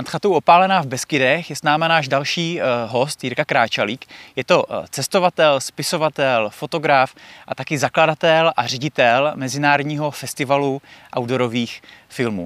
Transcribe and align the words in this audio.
Nad 0.00 0.08
chatou 0.08 0.32
Opálená 0.32 0.80
v 0.80 0.86
Beskydech 0.86 1.50
je 1.50 1.56
s 1.56 1.62
náma 1.62 1.88
náš 1.88 2.08
další 2.08 2.60
uh, 2.60 2.90
host, 2.90 3.24
Jirka 3.24 3.44
Kráčalík. 3.44 4.06
Je 4.36 4.44
to 4.44 4.64
uh, 4.64 4.86
cestovatel, 4.90 5.60
spisovatel, 5.60 6.50
fotograf 6.50 7.14
a 7.48 7.54
taky 7.54 7.78
zakladatel 7.78 8.52
a 8.56 8.66
ředitel 8.66 9.32
Mezinárodního 9.34 10.10
festivalu 10.10 10.82
outdoorových 11.18 11.82
filmů. 12.08 12.42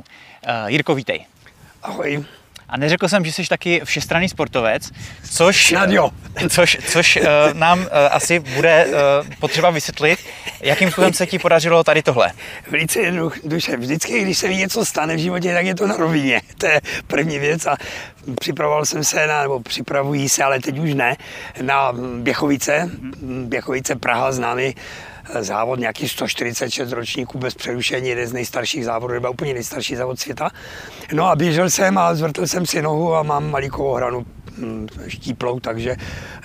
Uh, 0.46 0.66
Jirko, 0.66 0.95
vítej. 0.95 1.27
Ahoj. 1.82 2.25
A 2.68 2.76
neřekl 2.76 3.08
jsem, 3.08 3.24
že 3.24 3.32
jsi 3.32 3.45
taky 3.48 3.80
všestranný 3.84 4.28
sportovec, 4.28 4.91
což, 5.30 5.74
jo. 5.86 6.10
což, 6.48 6.78
což 6.88 7.16
uh, 7.16 7.24
nám 7.52 7.78
uh, 7.78 7.86
asi 8.10 8.38
bude 8.38 8.86
uh, 8.86 8.92
potřeba 9.41 9.70
vysvětlit, 9.70 10.18
jakým 10.60 10.91
způsobem 10.91 11.12
se 11.12 11.27
ti 11.27 11.38
podařilo 11.38 11.84
tady 11.84 12.02
tohle. 12.02 12.32
Velice 12.70 13.00
jednoduše. 13.00 13.77
Vždycky, 13.77 14.22
když 14.22 14.38
se 14.38 14.48
mi 14.48 14.56
něco 14.56 14.84
stane 14.84 15.16
v 15.16 15.19
životě, 15.19 15.55
tak 15.55 15.66
je 15.66 15.74
to 15.74 15.86
na 15.86 15.96
rovině. 15.96 16.41
To 16.58 16.66
je 16.66 16.80
první 17.06 17.38
věc 17.38 17.66
a 17.66 17.77
připravoval 18.41 18.84
jsem 18.84 19.05
se 19.05 19.27
na, 19.27 19.42
nebo 19.42 19.60
připravují 19.60 20.28
se, 20.28 20.44
ale 20.44 20.60
teď 20.60 20.78
už 20.78 20.94
ne, 20.94 21.16
na 21.62 21.92
Běchovice. 22.19 22.91
Běchovice 23.44 23.96
Praha 23.96 24.33
známý 24.33 24.74
závod, 25.41 25.78
nějaký 25.78 26.09
146 26.09 26.92
ročníků 26.92 27.38
bez 27.38 27.55
přerušení, 27.55 28.09
jeden 28.09 28.27
z 28.27 28.33
nejstarších 28.33 28.84
závodů, 28.84 29.14
nebo 29.14 29.30
úplně 29.30 29.55
nejstarší 29.55 29.97
závod 29.97 30.20
světa. 30.20 30.50
No 31.12 31.27
a 31.27 31.37
běžel 31.37 31.70
jsem 31.70 31.98
a 31.98 32.14
zvrtl 32.14 32.47
jsem 32.47 32.66
si 32.66 32.83
nohu 32.83 33.14
a 33.14 33.23
mám 33.23 33.50
malikovou 33.50 33.95
hranu 33.95 34.27
štíplou, 35.08 35.60
takže 35.60 35.97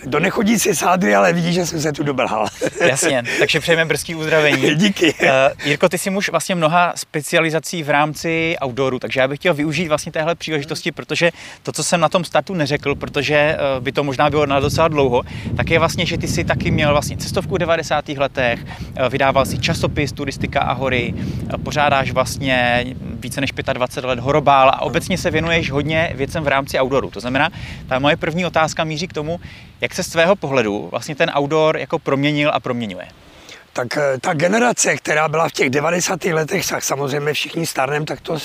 do 0.06 0.20
nechodící 0.20 0.76
sády, 0.76 1.16
ale 1.16 1.34
vidíš, 1.34 1.56
že 1.56 1.66
jsem 1.66 1.82
se 1.82 1.92
tu 1.92 2.04
dobelhal. 2.04 2.48
Jasně, 2.88 3.24
takže 3.40 3.60
přejeme 3.60 3.86
brzký 3.86 4.16
uzdravení. 4.16 4.76
Díky. 4.76 5.14
Uh, 5.14 5.30
Jirko, 5.66 5.90
ty 5.90 5.98
jsi 5.98 6.10
muž 6.10 6.30
vlastně 6.30 6.56
mnoha 6.56 6.94
specializací 6.96 7.84
v 7.84 7.90
rámci 7.90 8.56
outdooru, 8.66 9.00
takže 9.00 9.20
já 9.20 9.28
bych 9.28 9.40
chtěl 9.40 9.54
využít 9.54 9.88
vlastně 9.88 10.12
téhle 10.12 10.36
příležitosti, 10.36 10.92
protože 10.92 11.32
to, 11.64 11.72
co 11.72 11.84
jsem 11.84 12.00
na 12.00 12.10
tom 12.10 12.24
startu 12.24 12.54
neřekl, 12.54 12.96
protože 12.96 13.58
uh, 13.78 13.84
by 13.84 13.92
to 13.92 14.04
možná 14.04 14.30
bylo 14.30 14.46
na 14.46 14.60
docela 14.60 14.88
dlouho, 14.88 15.24
tak 15.58 15.70
je 15.70 15.80
vlastně, 15.80 16.06
že 16.06 16.18
ty 16.18 16.28
jsi 16.28 16.44
taky 16.44 16.72
měl 16.72 16.92
vlastně 16.92 17.18
cestovku 17.18 17.56
v 17.56 17.58
90. 17.58 18.10
letech, 18.10 18.60
uh, 18.64 19.10
vydával 19.10 19.46
si 19.46 19.58
časopis 19.60 20.12
Turistika 20.12 20.60
a 20.60 20.74
hory, 20.74 21.14
uh, 21.14 21.64
pořádáš 21.64 22.12
vlastně 22.12 22.86
více 23.20 23.42
než 23.42 23.52
25 23.74 24.08
let 24.08 24.20
horobál 24.20 24.70
a 24.70 24.82
obecně 24.82 25.18
se 25.18 25.32
věnuješ 25.32 25.72
hodně 25.72 26.14
věcem 26.16 26.44
v 26.44 26.48
rámci 26.48 26.80
outdooru. 26.80 27.10
To 27.10 27.20
znamená, 27.20 27.50
ta 27.88 27.99
moje 28.00 28.18
první 28.18 28.46
otázka 28.46 28.84
míří 28.84 29.08
k 29.08 29.14
tomu, 29.14 29.40
jak 29.82 29.94
se 29.94 30.04
z 30.04 30.08
tvého 30.08 30.36
pohledu 30.36 30.88
vlastně 30.92 31.16
ten 31.16 31.32
outdoor 31.38 31.78
jako 31.78 32.00
proměnil 32.00 32.52
a 32.54 32.60
proměňuje 32.60 33.08
tak 33.74 33.98
eh, 33.98 34.18
ta 34.22 34.34
generace, 34.34 34.96
která 34.98 35.28
byla 35.28 35.50
v 35.50 35.52
těch 35.52 35.70
90. 35.70 36.26
letech, 36.26 36.68
tak 36.68 36.84
samozřejmě 36.84 37.34
všichni 37.34 37.66
starnem, 37.66 38.06
tak 38.06 38.22
to 38.22 38.38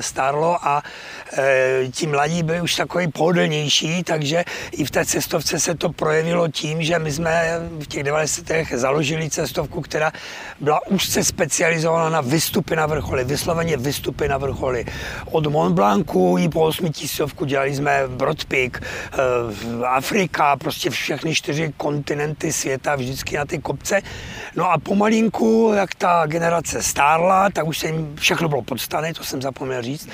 stárlo 0.00 0.66
a 0.66 0.82
e, 1.38 1.88
ti 1.90 2.06
mladí 2.06 2.42
byli 2.42 2.60
už 2.60 2.74
takový 2.74 3.08
pohodlnější, 3.08 4.02
takže 4.02 4.44
i 4.72 4.84
v 4.84 4.90
té 4.90 5.04
cestovce 5.04 5.60
se 5.60 5.74
to 5.74 5.88
projevilo 5.92 6.48
tím, 6.48 6.82
že 6.82 6.98
my 6.98 7.12
jsme 7.12 7.58
v 7.78 7.86
těch 7.86 8.02
90. 8.02 8.52
letech 8.52 8.78
založili 8.78 9.30
cestovku, 9.30 9.80
která 9.80 10.12
byla 10.60 10.86
úzce 10.86 11.24
specializovaná 11.24 12.08
na 12.08 12.20
vystupy 12.20 12.76
na 12.76 12.86
vrcholy, 12.86 13.24
vysloveně 13.24 13.76
vystupy 13.76 14.28
na 14.28 14.38
vrcholy. 14.38 14.84
Od 15.30 15.46
Mont 15.46 15.74
Blancu 15.74 16.36
i 16.38 16.48
po 16.48 16.60
8 16.60 16.92
tisícovku 16.92 17.44
dělali 17.44 17.74
jsme 17.74 18.02
Broad 18.06 18.44
Peak, 18.44 18.82
e, 18.82 19.86
Afrika, 19.86 20.56
prostě 20.56 20.90
všechny 20.90 21.34
čtyři 21.34 21.72
kontinenty 21.76 22.52
světa, 22.52 22.96
vždycky 22.96 23.36
na 23.36 23.44
ty 23.44 23.58
kopce. 23.58 24.02
No 24.56 24.61
a 24.70 24.78
pomalinku, 24.78 25.72
jak 25.76 25.94
ta 25.94 26.22
generace 26.26 26.82
stárla, 26.82 27.50
tak 27.50 27.66
už 27.66 27.78
se 27.78 27.86
jim 27.86 28.16
všechno 28.16 28.48
bylo 28.48 28.62
pod 28.62 28.80
stany, 28.80 29.12
to 29.12 29.24
jsem 29.24 29.42
zapomněl 29.42 29.82
říct, 29.82 30.08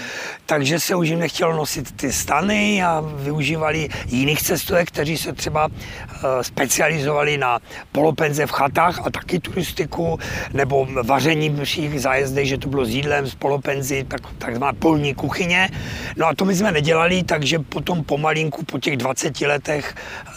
takže 0.47 0.81
se 0.81 0.95
už 0.95 1.09
jim 1.09 1.19
nechtělo 1.19 1.53
nosit 1.57 1.97
ty 1.97 2.13
stany 2.13 2.83
a 2.85 3.05
využívali 3.17 3.89
jiných 4.07 4.43
cestovek, 4.43 4.89
kteří 4.89 5.17
se 5.17 5.33
třeba 5.33 5.69
eh, 5.69 6.45
specializovali 6.45 7.39
na 7.39 7.59
polopenze 7.93 8.47
v 8.47 8.51
chatách 8.51 9.07
a 9.07 9.11
taky 9.11 9.39
turistiku, 9.39 10.19
nebo 10.53 10.87
vaření 11.03 11.57
všech 11.65 12.01
zájezdech, 12.01 12.49
že 12.49 12.59
to 12.59 12.69
bylo 12.69 12.85
s 12.85 12.91
jídlem, 12.91 13.27
z 13.27 13.35
polopenzy, 13.35 14.05
tak, 14.05 14.21
takzvaná 14.39 14.73
polní 14.73 15.15
kuchyně. 15.15 15.71
No 16.17 16.27
a 16.27 16.35
to 16.35 16.45
my 16.45 16.55
jsme 16.55 16.73
nedělali, 16.73 17.23
takže 17.23 17.59
potom 17.59 18.05
pomalinku, 18.05 18.65
po 18.65 18.79
těch 18.79 18.97
20 18.97 19.47
letech, 19.47 19.95
eh, 20.29 20.33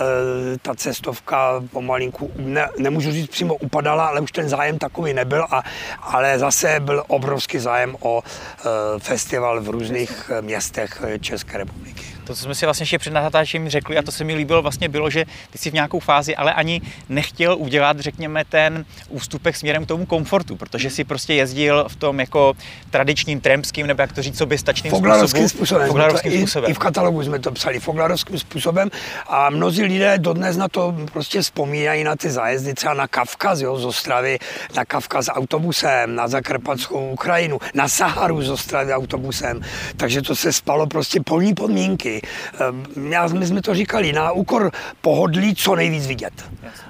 ta 0.62 0.76
cestovka 0.76 1.64
pomalinku, 1.72 2.32
ne, 2.36 2.70
nemůžu 2.78 3.12
říct 3.12 3.30
přímo 3.30 3.56
upadala, 3.56 4.01
ale 4.08 4.22
už 4.22 4.32
ten 4.32 4.50
zájem 4.50 4.78
takový 4.80 5.14
nebyl, 5.14 5.48
a, 5.52 5.64
ale 6.02 6.40
zase 6.40 6.80
byl 6.80 7.04
obrovský 7.08 7.60
zájem 7.60 7.96
o 8.00 8.24
e, 8.24 9.00
festival 9.00 9.62
v 9.62 9.70
různých 9.70 10.32
městech 10.42 11.02
České 11.20 11.58
republiky 11.58 12.11
to, 12.24 12.36
co 12.36 12.44
jsme 12.44 12.56
si 12.56 12.66
vlastně 12.66 12.84
ještě 12.84 13.00
před 13.00 13.14
natáčením 13.14 13.70
řekli, 13.70 13.98
a 13.98 14.02
to 14.02 14.12
se 14.12 14.24
mi 14.24 14.36
líbilo, 14.36 14.62
vlastně 14.62 14.90
bylo, 14.90 15.10
že 15.10 15.26
ty 15.50 15.58
si 15.58 15.70
v 15.70 15.74
nějakou 15.74 16.00
fázi 16.00 16.36
ale 16.36 16.54
ani 16.54 16.82
nechtěl 17.10 17.56
udělat, 17.60 18.00
řekněme, 18.00 18.46
ten 18.46 18.86
ústupek 19.10 19.56
směrem 19.56 19.86
k 19.86 19.88
tomu 19.88 20.06
komfortu, 20.06 20.56
protože 20.56 20.90
si 20.90 21.04
prostě 21.04 21.34
jezdil 21.34 21.86
v 21.88 21.96
tom 21.96 22.20
jako 22.20 22.54
tradičním 22.90 23.42
trampským, 23.42 23.88
nebo 23.88 24.02
jak 24.02 24.14
to 24.14 24.22
říct, 24.22 24.38
soběstačným 24.38 24.92
Foglarovským 24.92 25.50
způsobem. 25.50 25.88
Foglarovským 25.88 26.38
způsobem. 26.38 26.70
I, 26.70 26.72
I 26.72 26.74
v 26.74 26.80
katalogu 26.80 27.24
jsme 27.24 27.40
to 27.40 27.52
psali 27.52 27.80
foglarovským 27.80 28.40
způsobem 28.40 28.90
a 29.28 29.50
mnozí 29.50 29.84
lidé 29.84 30.18
dodnes 30.18 30.58
na 30.58 30.68
to 30.68 30.96
prostě 31.14 31.42
vzpomínají 31.42 32.04
na 32.04 32.16
ty 32.16 32.30
zájezdy 32.30 32.74
třeba 32.74 32.94
na 32.94 33.08
Kavkaz, 33.08 33.60
jo, 33.60 33.78
z 33.78 33.86
Ostravy, 33.86 34.40
na 34.76 34.86
Kavkaz 34.86 35.30
autobusem, 35.30 36.16
na 36.16 36.28
Zakarpatskou 36.28 37.12
Ukrajinu, 37.12 37.60
na 37.74 37.88
Saharu 37.88 38.42
z 38.42 38.50
Ostravy 38.50 38.94
autobusem. 38.94 39.62
Takže 39.98 40.22
to 40.22 40.36
se 40.36 40.54
spalo 40.54 40.88
prostě 40.88 41.22
polní 41.22 41.54
podmínky. 41.54 42.11
Ehm, 42.60 43.12
já, 43.12 43.28
my 43.28 43.46
jsme 43.46 43.62
to 43.62 43.74
říkali, 43.74 44.14
na 44.14 44.32
úkor 44.32 44.72
pohodlí 45.02 45.56
co 45.56 45.76
nejvíc 45.76 46.08
vidět. 46.08 46.34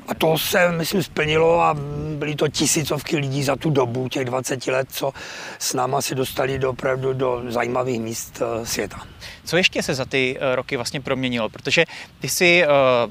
A 0.08 0.14
to 0.14 0.38
se, 0.38 0.72
myslím, 0.72 1.04
splnilo 1.04 1.62
a 1.62 1.78
byly 2.18 2.36
to 2.36 2.48
tisícovky 2.48 3.18
lidí 3.18 3.44
za 3.44 3.56
tu 3.56 3.70
dobu, 3.70 4.10
těch 4.10 4.26
20 4.26 4.68
let, 4.68 4.88
co 4.92 5.12
s 5.60 5.74
náma 5.74 6.02
si 6.02 6.16
dostali 6.16 6.60
do, 6.60 6.70
opravdu 6.70 7.14
do 7.14 7.44
zajímavých 7.48 8.02
míst 8.02 8.42
eh, 8.42 8.66
světa. 8.66 9.02
Co 9.46 9.58
ještě 9.58 9.84
se 9.84 9.94
za 9.94 10.06
ty 10.06 10.38
eh, 10.40 10.56
roky 10.56 10.76
vlastně 10.76 11.02
proměnilo? 11.02 11.50
Protože 11.50 11.86
ty 12.20 12.30
si 12.30 12.64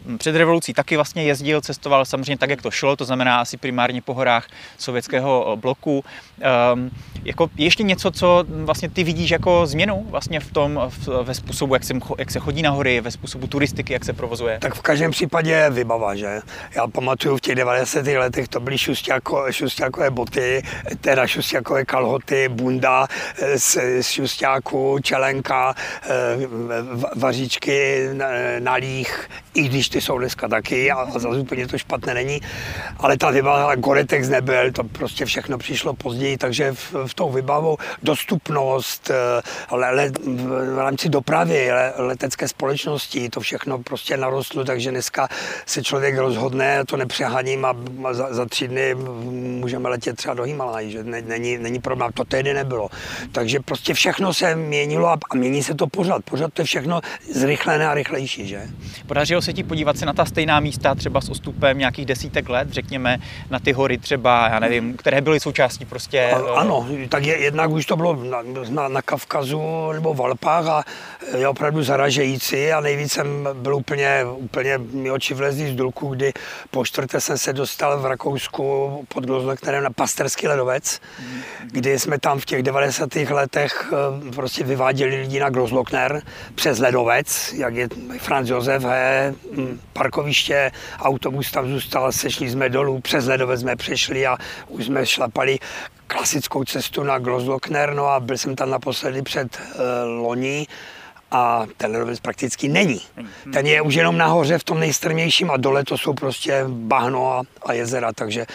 uh, 0.06 0.16
před 0.16 0.36
revolucí 0.36 0.74
taky 0.74 0.96
vlastně 0.96 1.22
jezdil, 1.22 1.60
cestoval 1.60 2.04
samozřejmě 2.04 2.38
tak, 2.38 2.50
jak 2.50 2.62
to 2.62 2.70
šlo, 2.70 2.96
to 2.96 3.04
znamená 3.04 3.41
asi 3.41 3.56
primárně 3.56 4.02
po 4.02 4.14
horách 4.14 4.48
sovětského 4.78 5.56
bloku. 5.60 6.04
Um, 6.72 6.91
jako 7.24 7.50
ještě 7.56 7.82
něco, 7.82 8.10
co 8.10 8.44
vlastně 8.48 8.91
ty 8.91 9.04
vidíš 9.04 9.30
jako 9.30 9.66
změnu 9.66 10.06
vlastně 10.10 10.41
v 10.41 10.52
tom, 10.52 10.91
ve 11.22 11.34
způsobu, 11.34 11.74
jak 11.74 11.84
se, 11.84 11.94
jak 12.18 12.30
se 12.30 12.38
chodí 12.38 12.62
na 12.62 12.70
hory, 12.70 13.00
ve 13.00 13.10
způsobu 13.10 13.47
turistiky, 13.47 13.92
jak 13.92 14.04
se 14.04 14.12
provozuje? 14.12 14.58
Tak 14.58 14.74
v 14.74 14.80
každém 14.80 15.10
případě 15.10 15.70
vybava, 15.70 16.14
že? 16.14 16.41
Já 16.76 16.86
pamatuju 16.86 17.36
v 17.36 17.41
těch 17.41 17.54
90. 17.54 18.06
letech 18.06 18.48
to 18.48 18.60
byly 18.60 18.78
šustěko, 18.78 19.52
šustěkové 19.52 20.10
boty, 20.10 20.62
teda 21.00 21.26
šustěkové 21.26 21.84
kalhoty, 21.84 22.48
bunda 22.48 23.06
z, 23.56 23.78
z 24.02 24.10
šustěku, 24.10 24.98
čelenka, 25.02 25.74
vaříčky 27.16 28.08
na, 28.58 28.75
líh, 28.75 29.28
i 29.54 29.62
když 29.62 29.88
ty 29.88 30.00
jsou 30.00 30.19
dneska 30.19 30.48
taky 30.48 30.91
a, 30.91 31.10
zase 31.10 31.28
úplně 31.28 31.66
to 31.66 31.78
špatné 31.78 32.14
není. 32.14 32.41
Ale 32.98 33.16
ta 33.16 33.31
vybava, 33.31 33.75
Goretex 33.75 34.28
nebyl, 34.28 34.72
to 34.72 34.84
prostě 34.84 35.25
všechno 35.25 35.59
přišlo 35.59 35.94
později, 35.94 36.36
takže 36.36 36.72
v, 36.72 36.94
v 37.06 37.14
tou 37.14 37.30
vybavou 37.30 37.76
dostupnost 38.03 39.10
eh, 39.10 39.76
le, 39.76 39.91
le, 39.91 40.10
v 40.75 40.78
rámci 40.78 41.09
dopravy, 41.09 41.72
le, 41.72 41.92
letecké 41.97 42.48
společnosti, 42.48 43.28
to 43.28 43.41
všechno 43.41 43.78
prostě 43.78 44.16
narostlo, 44.16 44.65
takže 44.65 44.91
dneska 44.91 45.28
se 45.66 45.83
člověk 45.83 46.16
rozhodne, 46.18 46.84
to 46.84 46.97
nepřehaním 46.97 47.65
a, 47.65 47.74
a 48.04 48.15
za, 48.15 48.34
za 48.34 48.47
tři 48.47 48.68
dny 48.68 48.94
můžeme 49.60 49.89
letět 49.89 50.16
třeba 50.16 50.34
do 50.34 50.42
Himalají, 50.42 50.91
že 50.91 51.04
není, 51.04 51.59
není 51.59 51.78
problém, 51.78 52.12
to 52.12 52.24
tehdy 52.24 52.54
nebylo. 52.54 52.89
Takže 53.33 53.60
prostě 53.60 53.94
všechno 53.94 54.34
se 54.34 54.56
měnilo 54.56 55.09
a, 55.09 55.18
a 55.30 55.34
mění 55.36 55.62
se 55.62 55.74
to 55.74 55.86
pořád. 55.86 56.09
Pořád 56.24 56.53
to 56.53 56.62
je 56.62 56.66
všechno 56.66 57.01
zrychlené 57.33 57.89
a 57.89 57.95
rychlejší, 57.95 58.47
že? 58.47 58.62
Podařilo 59.07 59.42
se 59.42 59.53
ti 59.53 59.62
podívat 59.62 59.98
se 59.98 60.07
na 60.07 60.12
ta 60.12 60.24
stejná 60.24 60.60
místa 60.60 60.95
třeba 60.95 61.21
s 61.21 61.28
ostupem 61.28 61.78
nějakých 61.78 62.07
desítek 62.07 62.48
let, 62.48 62.68
řekněme 62.71 63.18
na 63.51 63.59
ty 63.59 63.72
hory 63.72 63.98
třeba, 63.98 64.48
já 64.48 64.59
nevím, 64.59 64.97
které 64.97 65.21
byly 65.21 65.41
součástí 65.41 65.84
prostě... 65.84 66.30
A, 66.34 66.39
eh, 66.39 66.54
ano, 66.57 66.89
tak 67.09 67.24
je, 67.24 67.39
jednak 67.39 67.71
už 67.71 67.86
to 67.86 67.97
bylo 67.97 68.16
na, 68.16 68.42
na, 68.68 68.89
na 68.89 69.03
Kavkazu 69.03 69.92
nebo 69.92 70.15
v 70.15 70.22
Alpách 70.22 70.66
a 70.66 70.84
je 71.36 71.48
opravdu 71.48 71.83
zaražející 71.83 72.72
a 72.72 72.80
nejvíc 72.80 73.13
jsem 73.13 73.48
byl 73.54 73.74
úplně, 73.74 74.24
úplně 74.24 74.78
mi 74.78 75.10
oči 75.10 75.34
vlezly 75.34 75.72
z 75.72 75.74
dulku, 75.74 76.09
kdy 76.09 76.33
po 76.71 76.84
čtvrté 76.84 77.21
jsem 77.21 77.39
se 77.39 77.53
dostal 77.53 78.01
v 78.01 78.06
Rakousku 78.06 78.91
pod 79.09 79.24
Glozleknerem 79.24 79.84
na 79.84 79.91
Pasterský 79.91 80.48
ledovec, 80.48 81.01
mm. 81.21 81.41
kdy 81.72 81.98
jsme 81.98 82.18
tam 82.18 82.39
v 82.39 82.45
těch 82.45 82.63
90. 82.63 83.16
letech 83.16 83.92
eh, 83.92 84.34
prostě 84.34 84.65
vyváděli 84.65 85.16
lidi 85.16 85.41
na 85.41 85.48
Grozlokner 86.08 86.22
přes 86.54 86.78
ledovec, 86.78 87.52
jak 87.56 87.74
je 87.74 87.88
Franz 88.18 88.48
Josef, 88.48 88.82
he, 88.82 89.34
hm, 89.52 89.80
parkoviště, 89.92 90.72
autobus 90.98 91.50
tam 91.50 91.68
zůstal, 91.68 92.12
sešli 92.12 92.50
jsme 92.50 92.68
dolů, 92.68 93.00
přes 93.00 93.26
ledovec 93.26 93.60
jsme 93.60 93.76
přešli 93.76 94.26
a 94.26 94.36
už 94.68 94.84
jsme 94.84 95.06
šlapali 95.06 95.58
klasickou 96.06 96.64
cestu 96.64 97.02
na 97.02 97.18
Grozlokner, 97.18 97.94
no 97.94 98.06
a 98.06 98.20
byl 98.20 98.38
jsem 98.38 98.56
tam 98.56 98.70
naposledy 98.70 99.22
před 99.22 99.60
uh, 99.74 99.80
loni 100.22 100.66
a 101.30 101.66
ten 101.76 101.92
ledovec 101.92 102.20
prakticky 102.20 102.68
není. 102.68 103.00
Ten 103.53 103.66
je 103.66 103.82
už 103.82 103.94
jenom 103.94 104.18
nahoře 104.18 104.58
v 104.58 104.64
tom 104.64 104.80
nejstrmějším 104.80 105.50
a 105.50 105.56
dole 105.56 105.84
to 105.84 105.98
jsou 105.98 106.14
prostě 106.14 106.64
bahno 106.68 107.32
a, 107.32 107.42
a 107.62 107.72
jezera, 107.72 108.12
takže 108.12 108.46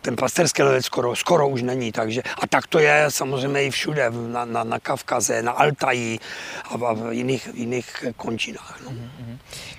ten 0.00 0.16
pasterský 0.16 0.62
ledovec 0.62 0.84
skoro, 0.84 1.16
skoro 1.16 1.48
už 1.48 1.62
není. 1.62 1.92
Takže, 1.92 2.22
a 2.38 2.46
tak 2.46 2.66
to 2.66 2.78
je 2.78 3.04
samozřejmě 3.08 3.64
i 3.64 3.70
všude, 3.70 4.10
na, 4.10 4.44
na, 4.44 4.64
na 4.64 4.78
Kavkaze, 4.80 5.42
na 5.42 5.52
Altaji 5.52 6.18
a, 6.64 6.74
a 6.74 6.92
v 6.92 7.12
jiných, 7.12 7.48
jiných 7.54 8.04
končinách. 8.16 8.80
No. 8.84 8.92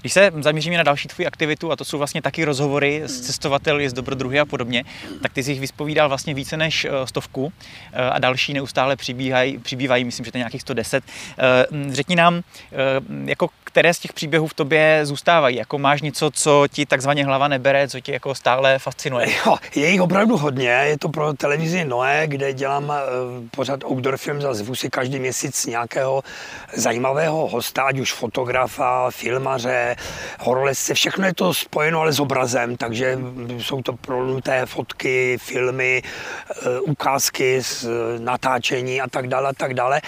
Když 0.01 0.13
se 0.13 0.31
zaměříme 0.39 0.77
na 0.77 0.83
další 0.83 1.07
tvou 1.07 1.27
aktivitu, 1.27 1.71
a 1.71 1.75
to 1.75 1.85
jsou 1.85 1.97
vlastně 1.97 2.21
taky 2.21 2.45
rozhovory 2.45 3.01
s 3.05 3.21
cestovateli, 3.21 3.89
z 3.89 3.93
dobrodruhy 3.93 4.39
a 4.39 4.45
podobně, 4.45 4.83
tak 5.21 5.33
ty 5.33 5.43
jsi 5.43 5.51
jich 5.51 5.59
vyspovídal 5.59 6.09
vlastně 6.09 6.33
více 6.33 6.57
než 6.57 6.85
eh, 6.85 7.07
stovku 7.07 7.53
eh, 7.93 8.09
a 8.09 8.19
další 8.19 8.53
neustále 8.53 8.95
přibývají, 8.95 9.57
přibývají 9.57 10.03
myslím, 10.03 10.25
že 10.25 10.31
to 10.31 10.37
je 10.37 10.39
nějakých 10.39 10.61
110. 10.61 11.03
Eh, 11.37 11.65
řekni 11.93 12.15
nám, 12.15 12.41
jako 13.25 13.49
které 13.73 13.93
z 13.93 13.99
těch 13.99 14.13
příběhů 14.13 14.47
v 14.47 14.53
tobě 14.53 14.99
zůstávají? 15.03 15.55
Jako 15.55 15.77
máš 15.77 16.01
něco, 16.01 16.31
co 16.31 16.67
ti 16.71 16.85
takzvaně 16.85 17.25
hlava 17.25 17.47
nebere, 17.47 17.87
co 17.87 17.99
ti 17.99 18.11
jako 18.11 18.35
stále 18.35 18.79
fascinuje? 18.79 19.27
Jo, 19.45 19.55
je 19.75 19.89
jich 19.89 20.01
opravdu 20.01 20.37
hodně. 20.37 20.69
Je 20.69 20.97
to 20.97 21.09
pro 21.09 21.33
televizi 21.33 21.85
Noé, 21.85 22.23
kde 22.27 22.53
dělám 22.53 22.93
pořád 23.51 23.83
outdoor 23.83 24.17
film, 24.17 24.41
zvu 24.51 24.75
si 24.75 24.89
každý 24.89 25.19
měsíc 25.19 25.65
nějakého 25.65 26.23
zajímavého 26.73 27.47
hosta, 27.47 27.83
ať 27.83 27.99
už 27.99 28.13
fotografa, 28.13 29.11
filmaře, 29.11 29.95
horolezce, 30.39 30.93
všechno 30.93 31.25
je 31.25 31.33
to 31.33 31.53
spojeno 31.53 31.99
ale 32.01 32.13
s 32.13 32.19
obrazem, 32.19 32.77
takže 32.77 33.17
jsou 33.57 33.81
to 33.81 33.93
prolunuté 33.93 34.65
fotky, 34.65 35.37
filmy, 35.41 36.01
eh, 36.03 36.79
ukázky 36.79 37.61
z 37.61 37.85
natáčení 38.19 39.01
a 39.01 39.09
tak 39.09 39.27
dále 39.27 39.49
a 39.49 39.53
tak 39.53 39.73
dále. 39.73 40.01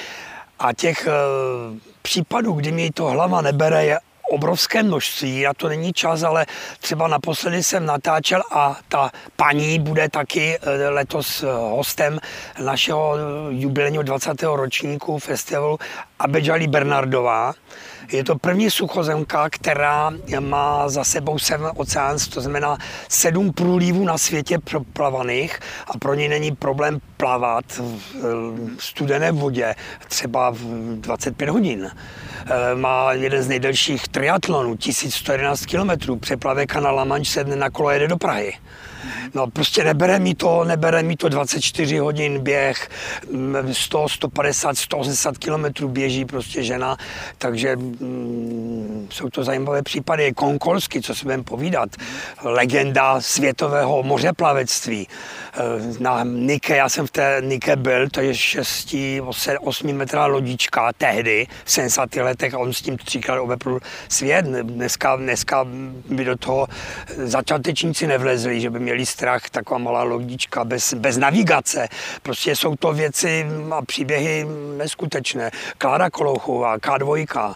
A 0.59 0.73
těch 0.73 1.07
eh, 1.07 1.11
případů, 2.01 2.53
kdy 2.53 2.71
mi 2.71 2.91
to 2.91 3.05
hlava 3.05 3.41
nebere, 3.41 3.85
je 3.85 3.99
obrovské 4.31 4.83
množství, 4.83 5.47
a 5.47 5.53
to 5.53 5.67
není 5.67 5.93
čas, 5.93 6.23
ale 6.23 6.45
třeba 6.79 7.07
naposledy 7.07 7.63
jsem 7.63 7.85
natáčel 7.85 8.41
a 8.51 8.77
ta 8.87 9.11
paní 9.35 9.79
bude 9.79 10.09
taky 10.09 10.57
eh, 10.61 10.89
letos 10.89 11.43
hostem 11.69 12.19
našeho 12.63 13.15
jubilejního 13.49 14.03
20. 14.03 14.43
ročníku 14.43 15.19
festivalu 15.19 15.79
Abedžali 16.19 16.67
Bernardová. 16.67 17.53
Je 18.11 18.23
to 18.23 18.35
první 18.35 18.71
suchozemka, 18.71 19.49
která 19.49 20.11
má 20.39 20.89
za 20.89 21.03
sebou 21.03 21.39
sedm 21.39 21.67
oceán, 21.75 22.17
to 22.29 22.41
znamená 22.41 22.77
sedm 23.09 23.53
průlivů 23.53 24.05
na 24.05 24.17
světě 24.17 24.57
plavaných 24.93 25.59
a 25.87 25.97
pro 25.97 26.13
ní 26.13 26.27
není 26.27 26.55
problém 26.55 26.99
plavat 27.17 27.65
v 27.77 27.99
studené 28.79 29.31
vodě 29.31 29.75
třeba 30.07 30.49
v 30.49 30.59
25 30.95 31.49
hodin. 31.49 31.91
E, 31.91 32.75
má 32.75 33.13
jeden 33.13 33.43
z 33.43 33.47
nejdelších 33.47 34.07
triatlonů, 34.07 34.77
1111 34.77 35.65
km, 35.65 36.19
přeplave 36.19 36.65
kanál 36.65 36.95
La 36.95 37.03
Manche, 37.03 37.31
sedne 37.31 37.55
na 37.55 37.69
kolo 37.69 37.89
jede 37.89 38.07
do 38.07 38.17
Prahy. 38.17 38.53
No 39.33 39.47
prostě 39.47 39.83
nebere 39.83 40.19
mi 40.19 40.35
to, 40.35 40.63
nebere 40.63 41.03
mi 41.03 41.15
to 41.15 41.29
24 41.29 41.97
hodin 41.97 42.39
běh, 42.39 42.89
100, 43.71 44.09
150, 44.09 44.77
180 44.77 45.37
kilometrů 45.37 45.87
běží 45.87 46.25
prostě 46.25 46.63
žena, 46.63 46.97
takže 47.37 47.77
jsou 49.09 49.29
to 49.29 49.43
zajímavé 49.43 49.83
případy. 49.83 50.33
Konkolsky, 50.33 51.01
co 51.01 51.15
se 51.15 51.23
budeme 51.23 51.43
povídat, 51.43 51.89
legenda 52.43 53.21
světového 53.21 54.03
mořeplavectví. 54.03 55.07
Eh, 55.53 55.59
na 55.99 56.23
Nike, 56.23 56.75
já 56.75 56.89
jsem 56.89 57.07
v 57.07 57.11
té 57.11 57.41
Nike 57.41 57.75
byl, 57.75 58.09
to 58.09 58.21
je 58.21 58.35
6, 58.35 58.95
8 59.59 59.93
metrá 59.93 60.25
lodička 60.25 60.93
tehdy, 60.97 61.47
v 61.63 61.71
70 61.71 62.15
letech 62.15 62.53
a 62.53 62.57
on 62.57 62.73
s 62.73 62.81
tím 62.81 62.97
třikrát 62.97 63.41
obepl 63.41 63.79
svět. 64.09 64.45
Dneska, 64.45 65.15
dneska 65.15 65.65
by 66.09 66.25
do 66.25 66.37
toho 66.37 66.67
začátečníci 67.15 68.07
nevlezli, 68.07 68.61
že 68.61 68.69
by 68.69 68.79
měli 68.79 68.95
měli 68.95 69.05
strach, 69.05 69.49
taková 69.49 69.77
malá 69.77 70.03
lodička 70.03 70.63
bez, 70.63 70.93
bez 70.93 71.17
navigace. 71.17 71.87
Prostě 72.21 72.55
jsou 72.55 72.75
to 72.75 72.93
věci 72.93 73.45
a 73.71 73.81
příběhy 73.81 74.45
neskutečné. 74.77 75.51
Klára 75.77 76.09
Kolouchová, 76.09 76.77
K2, 76.77 77.55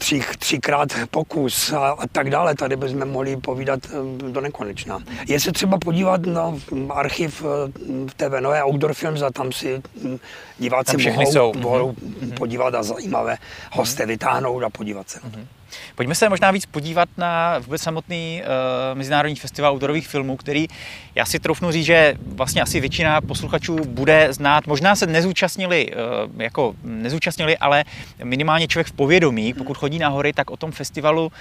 tři, 0.00 0.20
třikrát 0.38 0.88
pokus 1.10 1.72
a, 1.72 1.88
a 1.88 2.06
tak 2.06 2.30
dále. 2.30 2.54
Tady 2.54 2.76
bychom 2.76 3.08
mohli 3.08 3.36
povídat 3.36 3.80
eh, 3.86 4.30
do 4.32 4.40
nekonečna. 4.40 4.98
Je 5.28 5.40
se 5.40 5.52
třeba 5.52 5.78
podívat 5.78 6.26
na 6.26 6.54
archiv 6.88 7.44
eh, 7.44 7.72
v 8.06 8.14
TV 8.14 8.40
Nové 8.40 8.64
Outdoor 8.64 8.94
Films 8.94 9.22
a 9.22 9.30
tam 9.30 9.52
si 9.52 9.82
hm, 10.02 10.18
diváci 10.58 10.96
tam 10.96 11.14
mohou, 11.14 11.32
jsou. 11.32 11.52
mohou 11.58 11.92
mm-hmm. 11.92 12.34
podívat 12.34 12.74
a 12.74 12.82
zajímavé 12.82 13.36
hosté 13.72 14.06
vytáhnout 14.06 14.62
a 14.62 14.70
podívat 14.70 15.10
se. 15.10 15.18
Mm-hmm. 15.18 15.59
Pojďme 15.94 16.14
se 16.14 16.28
možná 16.28 16.50
víc 16.50 16.66
podívat 16.66 17.08
na 17.16 17.58
vůbec 17.58 17.82
samotný 17.82 18.42
uh, 18.42 18.98
Mezinárodní 18.98 19.36
festival 19.36 19.72
outdoorových 19.72 20.08
filmů, 20.08 20.36
který 20.36 20.66
já 21.14 21.24
si 21.24 21.38
troufnu 21.38 21.70
říct, 21.70 21.84
že 21.84 22.14
vlastně 22.26 22.62
asi 22.62 22.80
většina 22.80 23.20
posluchačů 23.20 23.76
bude 23.84 24.32
znát. 24.32 24.66
Možná 24.66 24.96
se 24.96 25.06
nezúčastnili, 25.06 25.90
uh, 25.92 26.42
jako 26.42 26.74
nezúčastnili, 26.84 27.58
ale 27.58 27.84
minimálně 28.24 28.68
člověk 28.68 28.86
v 28.86 28.92
povědomí, 28.92 29.54
pokud 29.54 29.76
chodí 29.76 29.98
na 29.98 30.08
hory, 30.08 30.32
tak 30.32 30.50
o 30.50 30.56
tom 30.56 30.72
festivalu 30.72 31.26
uh, 31.26 31.32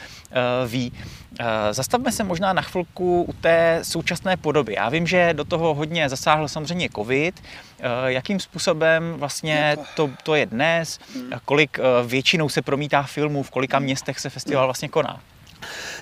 ví. 0.72 0.92
Uh, 1.40 1.46
zastavme 1.72 2.12
se 2.12 2.24
možná 2.24 2.54
na 2.54 2.62
chvilku 2.62 3.24
u 3.24 3.34
té 3.34 3.80
současné 3.84 4.38
podoby. 4.38 4.74
Já 4.74 4.90
vím, 4.90 5.08
že 5.08 5.34
do 5.34 5.46
toho 5.46 5.74
hodně 5.74 6.10
zasáhl 6.10 6.48
samozřejmě 6.48 6.90
covid. 6.96 7.40
Uh, 7.40 7.86
jakým 8.06 8.40
způsobem 8.40 9.14
vlastně 9.18 9.78
to, 9.96 10.10
to 10.24 10.36
je 10.36 10.46
dnes? 10.46 11.00
Kolik 11.46 11.80
uh, 11.80 12.10
většinou 12.10 12.50
se 12.50 12.62
promítá 12.62 13.04
filmů, 13.04 13.44
v 13.44 13.52
kolika 13.52 13.80
městech 13.80 14.19
se 14.20 14.30
festival 14.30 14.68
vlastně 14.68 14.90
koná? 14.90 15.22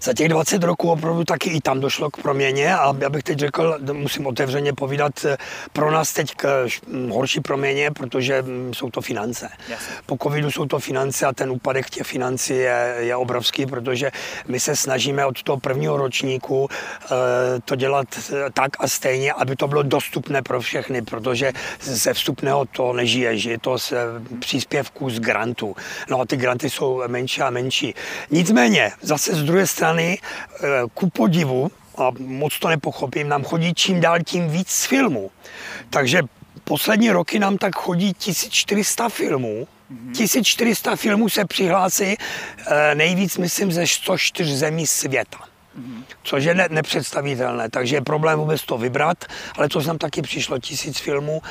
Za 0.01 0.13
těch 0.13 0.29
20 0.29 0.63
roků 0.63 0.91
opravdu 0.91 1.23
taky 1.23 1.49
i 1.49 1.61
tam 1.61 1.79
došlo 1.79 2.09
k 2.09 2.17
proměně 2.17 2.75
a 2.75 2.95
já 2.99 3.09
bych 3.09 3.23
teď 3.23 3.39
řekl, 3.39 3.77
musím 3.93 4.27
otevřeně 4.27 4.73
povídat, 4.73 5.25
eh, 5.25 5.37
pro 5.73 5.91
nás 5.91 6.13
teď 6.13 6.35
k 6.35 6.67
hm, 6.87 7.09
horší 7.09 7.39
proměně, 7.39 7.91
protože 7.91 8.41
hm, 8.41 8.73
jsou 8.73 8.89
to 8.89 9.01
finance. 9.01 9.49
Jasně. 9.69 9.93
Po 10.05 10.17
covidu 10.23 10.51
jsou 10.51 10.65
to 10.65 10.79
finance 10.79 11.25
a 11.25 11.33
ten 11.33 11.51
úpadek 11.51 11.89
těch 11.89 12.07
financí 12.07 12.53
je, 12.53 12.95
je 12.99 13.15
obrovský, 13.15 13.65
protože 13.65 14.11
my 14.47 14.59
se 14.59 14.75
snažíme 14.75 15.25
od 15.25 15.43
toho 15.43 15.59
prvního 15.59 15.97
ročníku 15.97 16.69
e, 16.69 17.07
to 17.61 17.75
dělat 17.75 18.07
eh, 18.17 18.49
tak 18.53 18.71
a 18.79 18.87
stejně, 18.87 19.33
aby 19.33 19.55
to 19.55 19.67
bylo 19.67 19.83
dostupné 19.83 20.41
pro 20.41 20.61
všechny, 20.61 21.01
protože 21.01 21.53
ze 21.81 22.13
vstupného 22.13 22.65
to 22.65 22.93
nežije, 22.93 23.37
že 23.37 23.51
je 23.51 23.59
to 23.59 23.77
z 23.77 23.93
příspěvků 24.39 25.09
z 25.09 25.19
grantů. 25.19 25.75
No 26.09 26.19
a 26.19 26.25
ty 26.25 26.37
granty 26.37 26.69
jsou 26.69 27.03
menší 27.07 27.41
a 27.41 27.49
menší. 27.49 27.93
Nicméně, 28.31 28.91
zase 29.01 29.35
z 29.35 29.43
druhé 29.47 29.67
strany, 29.67 30.19
eh, 30.19 30.67
ku 30.93 31.09
podivu, 31.09 31.71
a 31.97 32.11
moc 32.19 32.59
to 32.59 32.67
nepochopím, 32.67 33.29
nám 33.29 33.43
chodí 33.43 33.73
čím 33.73 34.01
dál 34.01 34.19
tím 34.23 34.49
víc 34.49 34.85
filmů. 34.85 35.31
Takže 35.89 36.21
poslední 36.63 37.11
roky 37.11 37.39
nám 37.39 37.57
tak 37.57 37.75
chodí 37.75 38.13
1400 38.13 39.09
filmů, 39.09 39.67
1400 40.13 40.95
filmů 40.95 41.29
se 41.29 41.45
přihlásí 41.45 42.17
eh, 42.17 42.95
nejvíc, 42.95 43.37
myslím, 43.37 43.71
ze 43.71 43.87
104 43.87 44.57
zemí 44.57 44.87
světa 44.87 45.39
což 46.23 46.43
je 46.43 46.53
ne, 46.53 46.67
nepředstavitelné. 46.69 47.69
Takže 47.69 47.95
je 47.95 48.01
problém 48.01 48.39
vůbec 48.39 48.63
to 48.63 48.77
vybrat, 48.77 49.25
ale 49.57 49.69
to 49.69 49.81
nám 49.81 49.97
taky 49.97 50.21
přišlo 50.21 50.59
tisíc 50.59 50.99
filmů. 50.99 51.41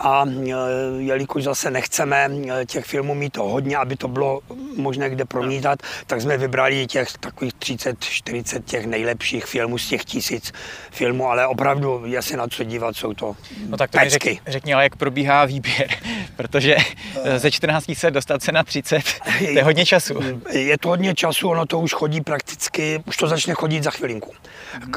A 0.00 0.24
e, 0.26 0.50
jelikož 0.98 1.44
zase 1.44 1.70
nechceme 1.70 2.30
e, 2.60 2.66
těch 2.66 2.84
filmů 2.84 3.14
mít 3.14 3.32
to 3.32 3.42
hodně, 3.42 3.76
aby 3.76 3.96
to 3.96 4.08
bylo 4.08 4.40
možné 4.76 5.10
kde 5.10 5.24
promítat, 5.24 5.78
tak 6.06 6.20
jsme 6.20 6.36
vybrali 6.36 6.86
těch 6.86 7.18
takových 7.20 7.54
30-40 7.54 8.62
těch 8.62 8.86
nejlepších 8.86 9.44
filmů 9.44 9.78
z 9.78 9.88
těch 9.88 10.04
tisíc 10.04 10.52
filmů, 10.90 11.28
ale 11.28 11.46
opravdu 11.46 12.02
je 12.06 12.22
se 12.22 12.36
na 12.36 12.48
co 12.48 12.64
dívat, 12.64 12.96
jsou 12.96 13.14
to 13.14 13.36
No 13.68 13.76
tak 13.76 13.90
to 13.90 13.98
mi 13.98 14.10
řekni, 14.10 14.40
řekni, 14.46 14.74
ale 14.74 14.82
jak 14.82 14.96
probíhá 14.96 15.44
výběr, 15.44 15.88
protože 16.36 16.76
e, 17.24 17.38
ze 17.38 17.50
14 17.50 17.84
se 17.94 18.10
dostat 18.10 18.42
se 18.42 18.52
na 18.52 18.62
30, 18.62 19.02
to 19.38 19.44
je 19.44 19.62
hodně 19.62 19.86
času. 19.86 20.14
Je 20.50 20.78
to 20.78 20.88
hodně 20.88 21.14
času, 21.14 21.48
ono 21.48 21.66
to 21.66 21.80
už 21.80 21.92
chodí 21.92 22.20
prakticky, 22.20 23.02
už 23.06 23.16
to 23.16 23.28
začne 23.28 23.54
chodit 23.54 23.73
za 23.82 23.90
chvilinku. 23.90 24.32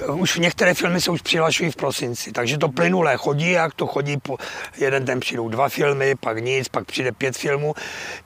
Už 0.08 0.38
některé 0.38 0.74
filmy 0.74 1.02
se 1.02 1.12
už 1.12 1.22
přihlašují 1.22 1.72
v 1.72 1.76
prosinci, 1.76 2.32
takže 2.32 2.58
to 2.58 2.70
plynulé 2.70 3.18
chodí, 3.18 3.52
jak 3.52 3.74
to 3.74 3.88
chodí 3.88 4.18
po 4.18 4.38
jeden 4.78 5.06
den 5.06 5.20
přijdou 5.20 5.50
dva 5.50 5.70
filmy, 5.70 6.16
pak 6.16 6.38
nic, 6.38 6.68
pak 6.68 6.86
přijde 6.86 7.12
pět 7.12 7.38
filmů, 7.38 7.74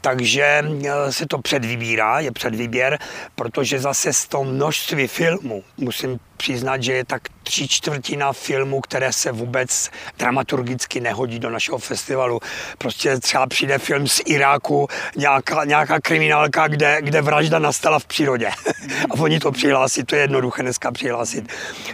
takže 0.01 0.63
eh, 0.86 1.12
se 1.12 1.25
to 1.25 1.38
předvybírá, 1.38 2.20
je 2.20 2.31
předvýběr, 2.31 3.00
protože 3.36 3.79
zase 3.79 4.13
z 4.13 4.27
toho 4.27 4.43
množství 4.43 5.08
filmů 5.08 5.63
musím 5.77 6.20
přiznat, 6.41 6.84
že 6.84 6.93
je 6.93 7.05
tak 7.05 7.22
tři 7.43 7.67
čtvrtina 7.67 8.34
filmů, 8.34 8.81
které 8.81 9.13
se 9.13 9.31
vůbec 9.31 9.89
dramaturgicky 10.17 11.00
nehodí 11.00 11.39
do 11.39 11.50
našeho 11.50 11.77
festivalu. 11.77 12.39
Prostě 12.77 13.20
třeba 13.20 13.48
přijde 13.48 13.77
film 13.77 14.08
z 14.08 14.22
Iráku, 14.25 14.88
nějaká, 15.17 15.65
nějaká 15.65 16.00
kriminálka, 16.00 16.67
kde, 16.67 16.98
kde 17.01 17.22
vražda 17.22 17.60
nastala 17.60 18.00
v 18.00 18.05
přírodě. 18.05 18.50
A 19.10 19.13
oni 19.20 19.39
to 19.39 19.51
přihlásí, 19.51 20.03
to 20.03 20.15
je 20.15 20.27
jednoduché 20.41 20.62
dneska 20.62 20.91
přihlásit. 20.91 21.50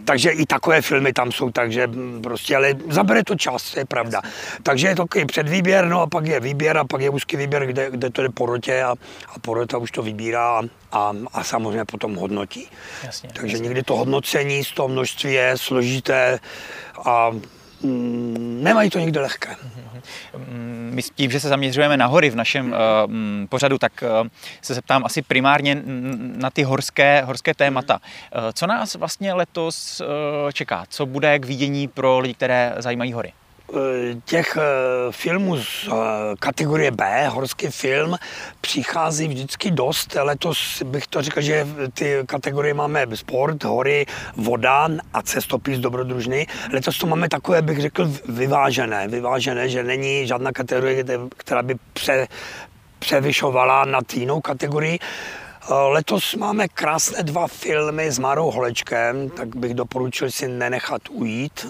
Takže 0.05 0.29
i 0.31 0.45
takové 0.45 0.81
filmy 0.81 1.13
tam 1.13 1.31
jsou, 1.31 1.49
takže 1.49 1.87
prostě, 2.23 2.55
ale 2.55 2.73
zabere 2.89 3.23
to 3.23 3.35
čas, 3.35 3.71
to 3.71 3.79
je 3.79 3.85
pravda. 3.85 4.21
Takže 4.63 4.87
je 4.87 4.95
to 4.95 5.03
takový 5.03 5.25
předvýběr, 5.25 5.87
no 5.87 6.01
a 6.01 6.07
pak 6.07 6.25
je 6.25 6.39
výběr 6.39 6.77
a 6.77 6.83
pak 6.83 7.01
je 7.01 7.09
úzký 7.09 7.37
výběr, 7.37 7.65
kde, 7.67 7.91
kde 7.91 8.09
to 8.09 8.21
je 8.21 8.29
porotě 8.29 8.83
a, 8.83 8.95
a 9.35 9.39
porota 9.41 9.77
už 9.77 9.91
to 9.91 10.01
vybírá 10.01 10.61
a, 10.91 11.13
a 11.33 11.43
samozřejmě 11.43 11.85
potom 11.85 12.15
hodnotí. 12.15 12.69
Jasně, 13.03 13.29
Takže 13.33 13.55
jasně. 13.55 13.63
někdy 13.63 13.83
to 13.83 13.95
hodnocení 13.95 14.63
z 14.63 14.71
toho 14.71 14.87
množství 14.87 15.33
je 15.33 15.53
složité 15.57 16.39
a 17.05 17.31
nemají 17.83 18.89
to 18.89 18.99
někde 18.99 19.19
lehké. 19.19 19.55
Mm, 20.37 20.91
my 20.93 21.01
s 21.01 21.09
tím, 21.09 21.31
že 21.31 21.39
se 21.39 21.49
zaměřujeme 21.49 21.97
na 21.97 22.05
hory 22.05 22.29
v 22.29 22.35
našem 22.35 22.71
uh, 22.71 22.77
pořadu, 23.49 23.77
tak 23.77 24.03
uh, 24.21 24.27
se 24.61 24.73
zeptám 24.73 25.05
asi 25.05 25.21
primárně 25.21 25.81
na 26.35 26.49
ty 26.49 26.63
horské, 26.63 27.21
horské 27.21 27.53
témata. 27.53 27.93
Uh, 27.95 28.41
co 28.53 28.67
nás 28.67 28.95
vlastně 28.95 29.33
letos 29.33 30.01
uh, 30.01 30.51
čeká? 30.51 30.85
Co 30.89 31.05
bude 31.05 31.39
k 31.39 31.45
vidění 31.45 31.87
pro 31.87 32.19
lidi, 32.19 32.33
které 32.33 32.73
zajímají 32.77 33.13
hory? 33.13 33.33
Těch 34.25 34.57
eh, 34.57 34.61
filmů 35.11 35.57
z 35.57 35.87
eh, 35.87 35.91
kategorie 36.39 36.91
B, 36.91 37.27
horský 37.27 37.67
film, 37.67 38.17
přichází 38.61 39.27
vždycky 39.27 39.71
dost. 39.71 40.17
Letos 40.21 40.81
bych 40.85 41.07
to 41.07 41.21
říkal, 41.21 41.43
že 41.43 41.67
ty 41.93 42.23
kategorie 42.25 42.73
máme 42.73 43.07
sport, 43.13 43.63
hory, 43.63 44.05
voda 44.35 44.89
a 45.13 45.21
cestopis 45.21 45.79
dobrodružný. 45.79 46.47
Letos 46.73 46.97
to 46.97 47.07
máme 47.07 47.29
takové, 47.29 47.61
bych 47.61 47.81
řekl, 47.81 48.11
vyvážené. 48.27 49.07
Vyvážené, 49.07 49.69
že 49.69 49.83
není 49.83 50.27
žádná 50.27 50.51
kategorie, 50.51 51.03
která 51.37 51.63
by 51.63 51.75
pře, 51.93 52.27
převyšovala 52.99 53.85
nad 53.85 54.13
jinou 54.13 54.41
kategorii. 54.41 54.99
Eh, 54.99 55.73
letos 55.73 56.35
máme 56.35 56.67
krásné 56.67 57.23
dva 57.23 57.47
filmy 57.47 58.11
s 58.11 58.19
Marou 58.19 58.51
Holečkem, 58.51 59.29
tak 59.29 59.55
bych 59.55 59.73
doporučil 59.73 60.31
si 60.31 60.47
nenechat 60.47 61.01
ujít. 61.09 61.65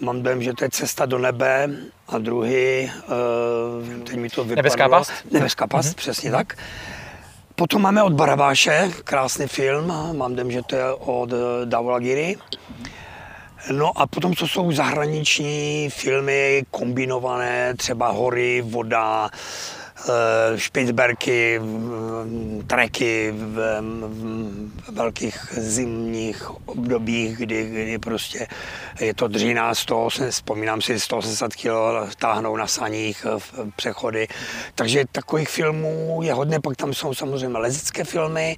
Mám 0.00 0.22
dojem, 0.22 0.42
že 0.42 0.52
to 0.52 0.64
je 0.64 0.70
cesta 0.70 1.06
do 1.06 1.18
nebe 1.18 1.70
a 2.08 2.18
druhý, 2.18 2.90
uh, 3.08 4.04
teď 4.04 4.16
mi 4.16 4.28
to 4.28 4.44
vypadlo. 4.44 4.56
Nebeská 4.56 4.88
past? 4.88 5.12
Nebeská 5.30 5.66
past, 5.66 5.88
mm-hmm. 5.88 5.96
přesně 5.96 6.30
tak. 6.30 6.56
Potom 7.54 7.82
máme 7.82 8.02
od 8.02 8.12
Barabáše 8.12 8.90
krásný 9.04 9.46
film, 9.46 9.86
mám 10.12 10.34
dojem, 10.34 10.50
že 10.50 10.62
to 10.62 10.76
je 10.76 10.92
od 10.92 11.32
eh, 11.32 11.36
Davola 11.64 11.98
Giri. 11.98 12.36
No 13.72 13.98
a 13.98 14.06
potom, 14.06 14.34
co 14.34 14.48
jsou 14.48 14.72
zahraniční 14.72 15.90
filmy 15.90 16.64
kombinované, 16.70 17.74
třeba 17.74 18.08
hory, 18.08 18.62
voda, 18.66 19.30
Eh, 19.30 19.83
Špicberky, 20.56 21.60
treky 22.66 23.34
v, 23.36 23.80
v 24.08 24.90
velkých 24.92 25.54
zimních 25.56 26.50
obdobích, 26.68 27.36
kdy, 27.36 27.66
kdy 27.66 27.98
prostě 27.98 28.46
je 29.00 29.14
to 29.14 29.28
dřína, 29.28 29.74
100, 29.74 30.08
vzpomínám 30.30 30.80
si 30.80 31.00
180 31.00 31.54
kg 31.54 32.14
táhnou 32.18 32.56
na 32.56 32.66
saních 32.66 33.26
eh, 33.28 33.38
v 33.38 33.54
přechody. 33.76 34.28
Takže 34.74 35.04
takových 35.12 35.48
filmů 35.48 36.20
je 36.22 36.32
hodně, 36.32 36.60
pak 36.60 36.76
tam 36.76 36.94
jsou 36.94 37.14
samozřejmě 37.14 37.58
lezecké 37.58 38.04
filmy, 38.04 38.56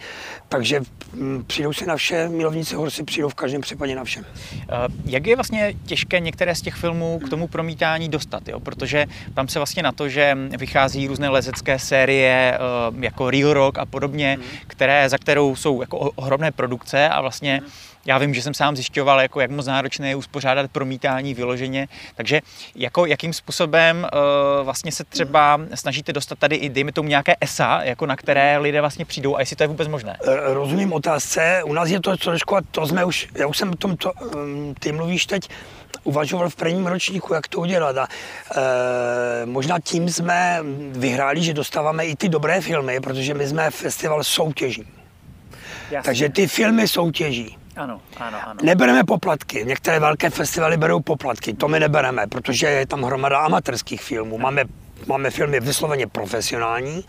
takže 0.49 0.81
hm, 1.13 1.45
přijdou 1.47 1.73
si 1.73 1.87
na 1.87 1.97
vše, 1.97 2.29
milovníci 2.29 2.75
hor 2.75 2.91
si 2.91 3.05
přijdou 3.05 3.29
v 3.29 3.35
každém 3.35 3.61
případě 3.61 3.95
na 3.95 4.05
vše. 4.05 4.21
Eh, 4.23 4.65
jak 5.05 5.27
je 5.27 5.37
vlastně 5.37 5.75
těžké 5.87 6.21
některé 6.21 6.55
z 6.55 6.63
těch 6.63 6.75
filmů 6.75 7.21
k 7.27 7.29
tomu 7.29 7.49
promítání 7.49 8.09
dostat, 8.09 8.49
jo? 8.49 8.61
protože 8.61 9.07
tam 9.35 9.49
se 9.49 9.59
vlastně 9.59 9.83
na 9.83 9.93
to, 9.93 10.09
že 10.09 10.39
vychází 10.59 11.07
různé 11.07 11.29
lezecké 11.37 11.79
série 11.79 12.55
eh, 12.55 12.59
jako 13.01 13.31
Real 13.31 13.53
Rock 13.53 13.79
a 13.79 13.87
podobně, 13.87 14.37
mm. 14.39 14.45
které, 14.67 15.09
za 15.09 15.19
kterou 15.19 15.57
jsou 15.57 15.81
jako 15.81 15.99
ohromné 15.99 16.51
produkce 16.53 17.09
a 17.09 17.21
vlastně 17.21 17.61
mm. 17.63 17.71
já 18.07 18.19
vím, 18.19 18.35
že 18.35 18.43
jsem 18.43 18.55
sám 18.55 18.77
zjišťoval, 18.77 19.21
jako 19.21 19.41
jak 19.41 19.51
moc 19.51 19.67
náročné 19.67 20.09
je 20.09 20.17
uspořádat 20.17 20.71
promítání 20.71 21.35
vyloženě, 21.35 21.89
takže 22.15 22.41
jako, 22.75 23.07
jakým 23.07 23.33
způsobem 23.33 23.97
uh, 24.01 24.65
vlastně 24.65 24.93
se 24.93 25.05
třeba 25.05 25.61
snažíte 25.75 26.13
dostat 26.13 26.39
tady 26.39 26.57
i, 26.57 26.69
dejme 26.69 26.93
tomu, 26.93 27.09
nějaké 27.09 27.37
ESA, 27.41 27.83
jako 27.83 28.07
na 28.07 28.17
které 28.17 28.59
lidé 28.59 28.81
vlastně 28.81 29.05
přijdou 29.05 29.37
a 29.37 29.41
jestli 29.41 29.57
to 29.57 29.63
je 29.63 29.69
vůbec 29.69 29.89
možné? 29.89 30.17
Eh, 30.25 30.55
rozumím 30.55 30.93
otázce, 30.93 31.63
u 31.65 31.73
nás 31.73 31.89
je 31.89 32.01
to 32.01 32.17
trošku, 32.17 32.57
a 32.57 32.61
to 32.71 32.87
jsme 32.87 33.05
už, 33.05 33.29
já 33.35 33.47
už 33.47 33.59
jsem 33.59 33.71
o 33.71 33.77
tom, 33.77 33.97
to, 33.97 34.13
mm, 34.35 34.75
ty 34.81 34.93
mluvíš 34.93 35.27
teď, 35.27 35.49
uvažoval 36.05 36.51
v 36.51 36.57
prvním 36.57 36.87
ročníku, 36.87 37.35
jak 37.35 37.49
to 37.49 37.61
udělat. 37.61 37.99
A, 37.99 38.09
e, 38.57 39.47
možná 39.47 39.79
tím 39.81 40.09
jsme 40.09 40.61
vyhráli, 40.91 41.43
že 41.43 41.55
dostáváme 41.55 42.07
i 42.07 42.17
ty 42.17 42.29
dobré 42.29 42.61
filmy, 42.61 43.01
protože 43.01 43.35
my 43.35 43.49
jsme 43.49 43.71
festival 43.71 44.25
soutěží. 44.25 44.87
Jasně. 45.91 46.07
Takže 46.07 46.29
ty 46.29 46.47
filmy 46.47 46.89
soutěží. 46.89 47.59
Ano, 47.77 48.01
ano, 48.17 48.39
ano. 48.47 48.61
Nebereme 48.63 49.05
poplatky. 49.05 49.65
Některé 49.65 50.01
velké 50.01 50.31
festivaly 50.31 50.77
berou 50.77 51.01
poplatky. 51.01 51.55
To 51.55 51.69
my 51.69 51.81
nebereme, 51.81 52.27
protože 52.27 52.67
je 52.67 52.87
tam 52.87 53.03
hromada 53.03 53.39
amatérských 53.39 54.03
filmů. 54.03 54.39
Máme, 54.39 54.65
máme 55.07 55.31
filmy 55.31 55.61
vysloveně 55.61 56.07
profesionální, 56.07 57.05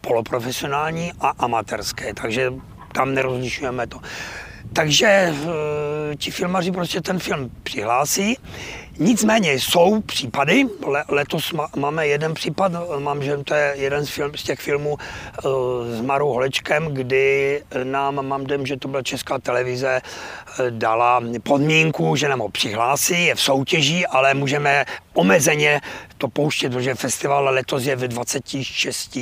poloprofesionální 0.00 1.12
a 1.20 1.28
amatérské, 1.38 2.14
takže 2.14 2.52
tam 2.92 3.14
nerozlišujeme 3.14 3.86
to. 3.86 4.00
Takže 4.72 5.06
eh, 5.06 6.16
ti 6.16 6.30
filmaři 6.30 6.72
prostě 6.72 7.00
ten 7.00 7.18
film 7.18 7.50
přihlásí. 7.62 8.38
Nicméně 8.98 9.52
jsou 9.52 10.00
případy, 10.00 10.66
letos 11.08 11.52
máme 11.76 12.06
jeden 12.06 12.34
případ, 12.34 12.72
mám, 12.98 13.22
že 13.22 13.36
to 13.36 13.54
je 13.54 13.74
jeden 13.76 14.06
z, 14.06 14.10
film, 14.10 14.32
z 14.36 14.42
těch 14.42 14.60
filmů 14.60 14.96
eh, 14.98 15.42
s 15.96 16.00
Marou 16.00 16.28
Holečkem, 16.28 16.86
kdy 16.94 17.62
nám, 17.84 18.26
mám 18.26 18.46
dem, 18.46 18.66
že 18.66 18.76
to 18.76 18.88
byla 18.88 19.02
česká 19.02 19.38
televize, 19.38 20.00
eh, 20.00 20.70
dala 20.70 21.22
podmínku, 21.42 22.16
že 22.16 22.28
nám 22.28 22.40
ho 22.40 22.48
přihlásí, 22.48 23.24
je 23.24 23.34
v 23.34 23.40
soutěži, 23.40 24.06
ale 24.06 24.34
můžeme 24.34 24.84
omezeně 25.14 25.80
to 26.18 26.28
pouštět, 26.28 26.72
protože 26.72 26.94
festival 26.94 27.44
letos 27.44 27.84
je 27.84 27.96
ve 27.96 28.08
26 28.08 29.18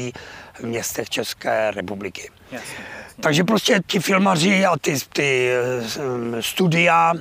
městech 0.62 1.11
České 1.11 1.70
republiky. 1.70 2.30
Jasně. 2.52 2.85
Takže 3.21 3.45
prostě 3.45 3.80
ti 3.87 4.00
filmaři 4.00 4.64
a 4.64 4.78
ty, 4.78 4.97
ty 5.12 5.50
eh, 5.50 6.42
studia 6.42 7.12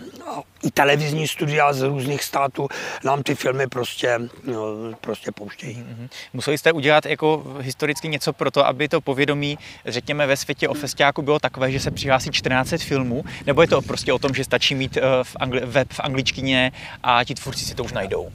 i 0.64 0.72
televizní 0.72 1.28
studia 1.28 1.74
z 1.74 1.82
různých 1.82 2.24
států 2.24 2.68
nám 3.04 3.24
ty 3.24 3.36
filmy 3.36 3.68
prostě, 3.68 4.20
no, 4.44 4.62
prostě 5.02 5.32
pouštějí. 5.32 5.76
Mm-hmm. 5.76 6.10
Museli 6.34 6.58
jste 6.58 6.72
udělat 6.72 7.06
jako 7.06 7.44
historicky 7.60 8.08
něco 8.08 8.34
pro 8.34 8.52
to, 8.52 8.68
aby 8.68 8.88
to 8.88 9.02
povědomí, 9.02 9.58
řekněme, 9.86 10.28
ve 10.28 10.38
světě 10.38 10.68
o 10.68 10.74
festiáku 10.74 11.22
bylo 11.22 11.40
takové, 11.40 11.72
že 11.72 11.80
se 11.80 11.92
přihlásí 11.92 12.32
14 12.32 12.70
filmů, 12.78 13.24
nebo 13.46 13.62
je 13.62 13.68
to 13.68 13.82
prostě 13.82 14.14
o 14.14 14.20
tom, 14.20 14.34
že 14.34 14.44
stačí 14.44 14.76
mít 14.76 14.98
eh, 14.98 15.02
v 15.24 15.36
angli- 15.36 15.66
web 15.66 15.94
v 15.94 16.00
angličtině 16.00 16.72
a 17.04 17.24
ti 17.24 17.36
tvůrci 17.36 17.66
si 17.66 17.76
to 17.76 17.84
už 17.84 17.94
najdou? 17.94 18.30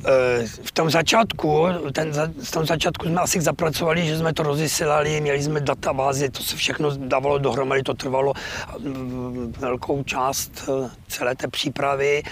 V 0.65 0.73
tom 0.73 0.91
začátku, 0.91 1.67
ten, 1.93 2.13
v 2.43 2.51
tom 2.51 2.67
začátku 2.67 3.07
jsme 3.07 3.21
asi 3.21 3.41
zapracovali, 3.41 4.07
že 4.07 4.19
jsme 4.19 4.33
to 4.33 4.43
rozesílali, 4.43 5.21
měli 5.21 5.43
jsme 5.43 5.61
databázy, 5.61 6.31
to 6.31 6.43
se 6.43 6.57
všechno 6.57 6.84
dávalo 6.91 7.39
dohromady, 7.39 7.83
to 7.83 7.95
trvalo 7.95 8.33
mm, 8.79 9.55
velkou 9.59 10.03
část 10.03 10.69
eh, 10.69 10.91
celé 11.09 11.35
té 11.35 11.49
přípravy 11.49 12.23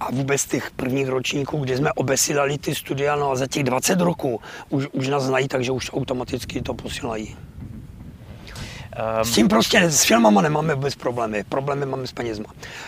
a 0.00 0.10
vůbec 0.10 0.44
těch 0.46 0.70
prvních 0.70 1.08
ročníků, 1.08 1.58
kdy 1.58 1.76
jsme 1.76 1.92
obesílali 1.92 2.58
ty 2.58 2.74
studia, 2.74 3.16
no 3.16 3.30
a 3.30 3.36
za 3.36 3.46
těch 3.46 3.64
20 3.64 4.00
roků 4.00 4.40
už, 4.68 4.88
už 4.92 5.08
nás 5.08 5.22
znají, 5.22 5.48
takže 5.48 5.72
už 5.72 5.90
automaticky 5.92 6.62
to 6.62 6.74
posílají. 6.74 7.36
Um, 8.92 9.24
s 9.24 9.30
tím 9.30 9.48
prostě 9.48 9.90
s 9.90 10.04
filmama 10.04 10.42
nemáme 10.42 10.74
vůbec 10.74 10.94
problémy. 10.94 11.44
Problémy 11.48 11.86
máme 11.86 12.06
s 12.06 12.12
penězma. 12.12 12.46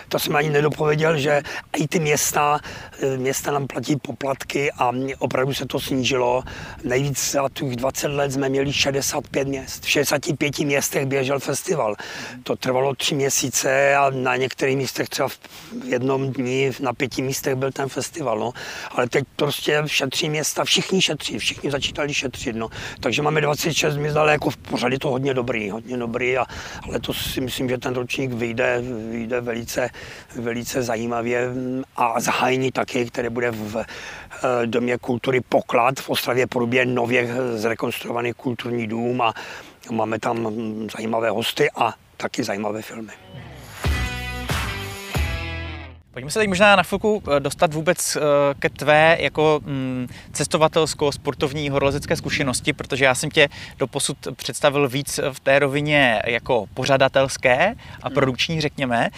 To 0.08 0.18
jsem 0.18 0.36
ani 0.36 0.50
nedopověděl, 0.50 1.16
že 1.18 1.42
i 1.76 1.88
ty 1.88 2.00
města, 2.00 2.60
eh, 3.02 3.16
města 3.16 3.52
nám 3.52 3.66
platí 3.66 3.96
poplatky 3.96 4.72
a 4.72 4.92
opravdu 5.18 5.54
se 5.54 5.66
to 5.66 5.80
snížilo. 5.80 6.42
Nejvíc 6.84 7.30
za 7.30 7.48
těch 7.52 7.76
20 7.76 8.08
let 8.08 8.32
jsme 8.32 8.48
měli 8.48 8.72
65 8.72 9.48
měst. 9.48 9.84
V 9.84 9.88
65 9.88 10.64
městech 10.64 11.06
běžel 11.06 11.40
festival. 11.40 11.96
To 12.42 12.56
trvalo 12.56 12.94
tři 12.94 13.14
měsíce 13.14 13.94
a 13.94 14.10
na 14.10 14.36
některých 14.36 14.76
místech 14.76 15.08
třeba 15.08 15.28
v 15.28 15.38
jednom 15.84 16.32
dní 16.32 16.70
na 16.80 16.92
pěti 16.92 17.22
místech 17.22 17.54
byl 17.54 17.72
ten 17.72 17.88
festival. 17.88 18.38
No. 18.38 18.52
Ale 18.90 19.08
teď 19.08 19.24
prostě 19.36 19.82
šetří 19.86 20.30
města, 20.30 20.64
všichni 20.64 21.02
šetří, 21.02 21.38
všichni 21.38 21.70
začítali 21.70 22.14
šetřit. 22.14 22.56
No. 22.56 22.68
Takže 23.00 23.22
máme 23.22 23.40
26 23.40 23.96
měst, 23.96 24.16
ale 24.16 24.32
jako 24.32 24.50
v 24.50 24.56
pořád 24.56 24.92
je 24.92 24.98
to 24.98 25.10
hodně 25.10 25.34
dobrý, 25.34 25.70
hodně 25.70 25.93
hodně 25.94 26.06
dobrý 26.06 26.38
a 26.38 26.46
letos 26.88 27.32
si 27.32 27.40
myslím, 27.40 27.68
že 27.68 27.78
ten 27.78 27.94
ročník 27.94 28.32
vyjde, 28.32 28.82
vyjde 29.10 29.40
velice, 29.40 29.90
velice 30.36 30.82
zajímavě 30.82 31.48
a 31.96 32.20
zahájení 32.20 32.72
taky, 32.72 33.06
které 33.06 33.30
bude 33.30 33.50
v 33.50 33.76
eh, 33.76 34.66
Domě 34.66 34.98
kultury 34.98 35.40
Poklad 35.40 36.00
v 36.00 36.10
Ostravě 36.10 36.46
Porubě 36.46 36.86
nově 36.86 37.28
zrekonstruovaný 37.54 38.32
kulturní 38.32 38.86
dům 38.86 39.22
a 39.22 39.34
máme 39.90 40.18
tam 40.18 40.48
zajímavé 40.96 41.30
hosty 41.30 41.70
a 41.70 41.94
taky 42.16 42.44
zajímavé 42.44 42.82
filmy. 42.82 43.12
Pojďme 46.14 46.30
se 46.30 46.38
teď 46.38 46.48
možná 46.48 46.76
na 46.76 46.82
chvilku 46.82 47.22
eh, 47.36 47.40
dostat 47.40 47.74
vůbec 47.74 48.16
eh, 48.16 48.20
ke 48.58 48.68
tvé 48.68 49.16
jako 49.20 49.60
mm, 49.64 50.08
cestovatelsko-sportovní 50.32 51.70
horolezecké 51.70 52.16
zkušenosti, 52.16 52.72
protože 52.72 53.04
já 53.04 53.14
jsem 53.14 53.30
tě 53.30 53.48
doposud 53.78 54.16
představil 54.36 54.88
víc 54.88 55.20
v 55.32 55.40
té 55.40 55.58
rovině 55.58 56.22
jako 56.26 56.66
pořadatelské 56.74 57.74
a 58.02 58.08
hmm. 58.08 58.14
produkční, 58.14 58.60
řekněme, 58.60 59.10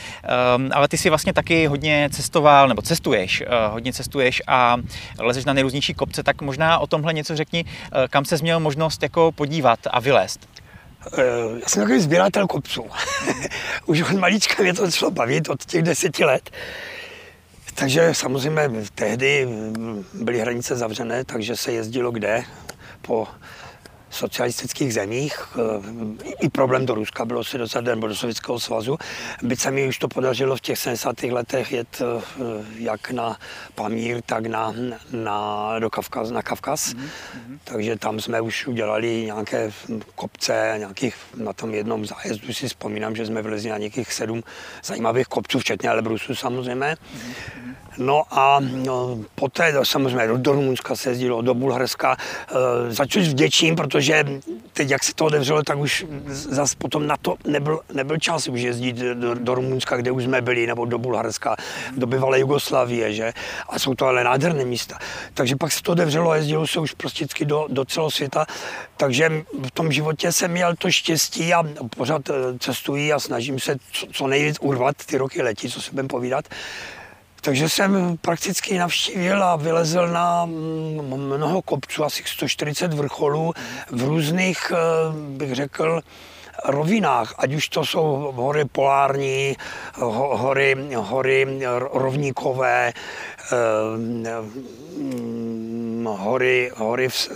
um, 0.56 0.70
ale 0.72 0.88
ty 0.88 0.98
si 0.98 1.08
vlastně 1.08 1.32
taky 1.32 1.66
hodně 1.66 2.08
cestoval, 2.12 2.68
nebo 2.68 2.82
cestuješ, 2.82 3.40
uh, 3.40 3.72
hodně 3.72 3.92
cestuješ 3.92 4.42
a 4.46 4.76
lezeš 5.18 5.44
na 5.44 5.52
nejrůznější 5.52 5.94
kopce, 5.94 6.22
tak 6.22 6.42
možná 6.42 6.78
o 6.78 6.86
tomhle 6.86 7.12
něco 7.12 7.36
řekni, 7.36 7.64
kam 8.10 8.24
se 8.24 8.36
měl 8.42 8.60
možnost 8.60 9.02
jako 9.02 9.32
podívat 9.32 9.78
a 9.90 10.00
vylézt. 10.00 10.48
Já 11.60 11.68
jsem 11.68 11.82
takový 11.82 12.00
sběratel 12.00 12.46
kopců. 12.46 12.84
Už 13.86 14.02
od 14.02 14.12
malička 14.12 14.62
mě 14.62 14.75
to 14.75 14.90
šlo 14.90 15.10
bavit, 15.10 15.48
od 15.48 15.64
těch 15.64 15.82
deseti 15.82 16.25
let. 16.25 16.50
Takže 17.75 18.14
samozřejmě 18.14 18.70
tehdy 18.94 19.48
byly 20.12 20.38
hranice 20.38 20.76
zavřené, 20.76 21.25
takže 21.25 21.56
se 21.56 21.72
jezdilo 21.72 22.10
kde 22.10 22.44
po 23.02 23.28
socialistických 24.10 24.94
zemích. 24.94 25.38
Eh, 26.22 26.25
I 26.40 26.48
problém 26.48 26.86
do 26.86 26.94
Ruska 26.94 27.25
bylo 27.25 27.44
si 27.44 27.58
dostat 27.58 27.84
nebo 27.84 28.06
do 28.06 28.14
Sovětského 28.14 28.60
svazu. 28.60 28.98
Byť 29.42 29.60
se 29.60 29.70
mi 29.70 29.88
už 29.88 29.98
to 29.98 30.08
podařilo 30.08 30.56
v 30.56 30.60
těch 30.60 30.78
70. 30.78 31.22
letech 31.22 31.72
jet 31.72 32.02
eh, 32.02 32.22
jak 32.78 33.10
na 33.10 33.36
Pamír, 33.75 34.22
tak 34.26 34.46
na, 34.46 34.75
na, 35.12 35.78
do 35.78 35.90
Kavkaz, 35.90 36.30
na 36.30 36.42
Kavkaz. 36.42 36.94
Mm-hmm. 36.94 37.58
Takže 37.64 37.96
tam 37.96 38.20
jsme 38.20 38.40
už 38.40 38.66
udělali 38.66 39.22
nějaké 39.25 39.70
kopce, 40.14 40.75
nějakých, 40.78 41.16
na 41.36 41.52
tom 41.52 41.75
jednom 41.75 42.06
zájezdu 42.06 42.52
si 42.52 42.68
vzpomínám, 42.68 43.16
že 43.16 43.26
jsme 43.26 43.42
vylezli 43.42 43.70
na 43.70 43.78
nějakých 43.78 44.12
sedm 44.12 44.42
zajímavých 44.84 45.26
kopců, 45.26 45.58
včetně 45.58 45.88
Elbrusu 45.88 46.34
samozřejmě. 46.34 46.75
Mm-hmm. 46.86 47.56
No 47.98 48.22
a 48.30 48.60
no, 48.60 49.18
poté 49.34 49.75
samozřejmě 49.82 50.26
do, 50.26 50.36
do 50.36 50.52
Rumunska 50.52 50.96
se 50.96 51.10
jezdilo, 51.10 51.42
do 51.42 51.54
Bulharska, 51.54 52.16
e, 52.16 52.92
za 52.92 53.06
což 53.06 53.28
vděčím, 53.28 53.76
protože 53.76 53.95
teď, 54.72 54.90
jak 54.90 55.04
se 55.04 55.14
to 55.14 55.24
otevřelo, 55.24 55.62
tak 55.62 55.78
už 55.78 56.06
zas 56.28 56.74
potom 56.74 57.06
na 57.06 57.16
to 57.16 57.36
nebyl, 57.46 57.80
nebyl 57.92 58.16
čas 58.16 58.48
už 58.48 58.60
jezdit 58.60 58.96
do, 58.96 59.34
do 59.34 59.54
Rumunska, 59.54 59.96
kde 59.96 60.10
už 60.10 60.24
jsme 60.24 60.42
byli, 60.42 60.66
nebo 60.66 60.84
do 60.84 60.98
Bulharska, 60.98 61.56
do 61.96 62.06
bývalé 62.06 62.40
Jugoslavie, 62.40 63.14
že? 63.14 63.32
A 63.68 63.78
jsou 63.78 63.94
to 63.94 64.06
ale 64.06 64.24
nádherné 64.24 64.64
místa. 64.64 64.98
Takže 65.34 65.56
pak 65.56 65.72
se 65.72 65.82
to 65.82 65.92
otevřelo 65.92 66.30
a 66.30 66.36
jezdilo 66.36 66.66
se 66.66 66.80
už 66.80 66.92
prostě 66.92 67.26
do, 67.44 67.66
do 67.68 67.84
celého 67.84 68.10
světa. 68.10 68.46
Takže 68.96 69.44
v 69.66 69.70
tom 69.70 69.92
životě 69.92 70.32
jsem 70.32 70.50
měl 70.50 70.76
to 70.76 70.90
štěstí 70.90 71.54
a 71.54 71.64
pořád 71.96 72.30
e, 72.30 72.32
cestuji 72.58 73.12
a 73.12 73.18
snažím 73.18 73.58
se 73.60 73.76
co, 73.92 74.06
co 74.12 74.26
nejvíc 74.26 74.56
urvat 74.60 74.96
ty 75.06 75.18
roky 75.18 75.42
letí, 75.42 75.70
co 75.70 75.80
se 75.80 75.90
budeme 75.90 76.08
povídat. 76.08 76.48
Takže 77.46 77.68
jsem 77.68 78.16
prakticky 78.20 78.78
navštívil 78.78 79.44
a 79.44 79.56
vylezl 79.56 80.08
na 80.08 80.44
mm, 80.44 81.26
mnoho 81.36 81.62
kopců, 81.62 82.04
asi 82.04 82.22
140 82.26 82.94
vrcholů 82.94 83.52
v 83.90 84.04
různých, 84.04 84.72
eh, 84.74 84.76
bych 85.38 85.54
řekl, 85.54 86.00
rovinách, 86.64 87.34
ať 87.38 87.54
už 87.54 87.68
to 87.68 87.84
jsou 87.84 88.32
hory 88.36 88.64
polární, 88.64 89.56
hory, 89.94 90.76
hory 90.94 91.46
rovníkové, 91.92 92.92
eh, 92.92 93.56
hory, 96.06 96.70
hory 96.76 97.08
v, 97.08 97.28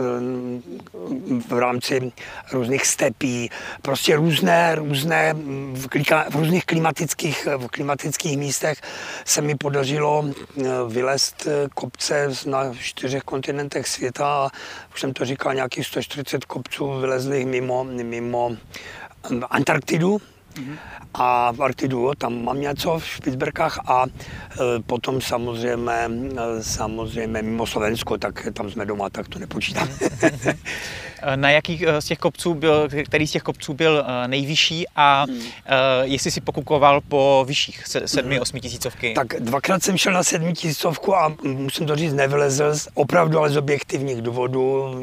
v 1.48 1.58
rámci 1.58 2.12
různých 2.52 2.86
stepí, 2.86 3.50
prostě 3.82 4.16
různé, 4.16 4.74
různé 4.74 5.34
v, 5.72 5.86
klika, 5.88 6.26
v 6.30 6.34
různých 6.34 6.66
klimatických, 6.66 7.48
v 7.56 7.66
klimatických 7.68 8.38
místech 8.38 8.80
se 9.24 9.42
mi 9.42 9.54
podařilo 9.54 10.24
eh, 10.26 10.62
vylézt 10.88 11.46
eh, 11.46 11.68
kopce 11.74 12.28
na 12.46 12.74
čtyřech 12.80 13.22
kontinentech 13.22 13.88
světa. 13.88 14.50
Už 14.94 15.00
jsem 15.00 15.12
to 15.12 15.24
říkal, 15.24 15.54
nějakých 15.54 15.86
140 15.86 16.44
kopců 16.44 17.00
vylezli 17.00 17.44
mimo, 17.44 17.84
mimo 17.84 18.56
Antarktidu, 19.50 20.20
a 21.14 21.52
v 21.52 21.63
Arktidu, 21.63 22.13
tam 22.19 22.45
mám 22.45 22.60
něco 22.60 22.99
v 22.99 23.06
Špicberkách 23.06 23.78
a 23.86 24.06
e, 24.06 24.82
potom 24.82 25.21
samozřejmě, 25.21 26.10
e, 26.39 26.63
samozřejmě 26.63 27.43
mimo 27.43 27.67
Slovensko, 27.67 28.19
tak 28.19 28.49
tam 28.52 28.71
jsme 28.71 28.86
doma, 28.86 29.10
tak 29.10 29.28
to 29.28 29.39
nepočítám. 29.39 29.89
na 31.37 31.50
jakých 31.50 31.83
eh, 31.83 32.02
z 32.02 32.04
těch 32.04 32.19
kopců 32.19 32.54
byl, 32.54 32.89
který 33.04 33.26
z 33.26 33.30
těch 33.30 33.43
kopců 33.43 33.75
byl 33.75 34.04
eh, 34.06 34.28
nejvyšší 34.28 34.87
a 34.97 35.25
hmm. 35.28 35.41
Eh, 35.67 35.76
jestli 36.02 36.30
si 36.30 36.41
pokukoval 36.41 37.00
po 37.00 37.45
vyšších 37.49 37.83
sedmi, 38.06 38.35
hmm. 38.35 38.43
osmi 38.43 38.61
tisícovky? 38.61 39.13
Tak 39.15 39.26
dvakrát 39.39 39.83
jsem 39.83 39.99
šel 39.99 40.13
na 40.13 40.23
sedmi 40.23 40.52
tisícovku 40.52 41.17
a 41.17 41.37
musím 41.43 41.87
to 41.87 41.97
říct, 41.97 42.13
nevylezl, 42.13 42.75
opravdu 42.95 43.39
ale 43.39 43.50
z 43.50 43.56
objektivních 43.56 44.23
důvodů. 44.23 45.00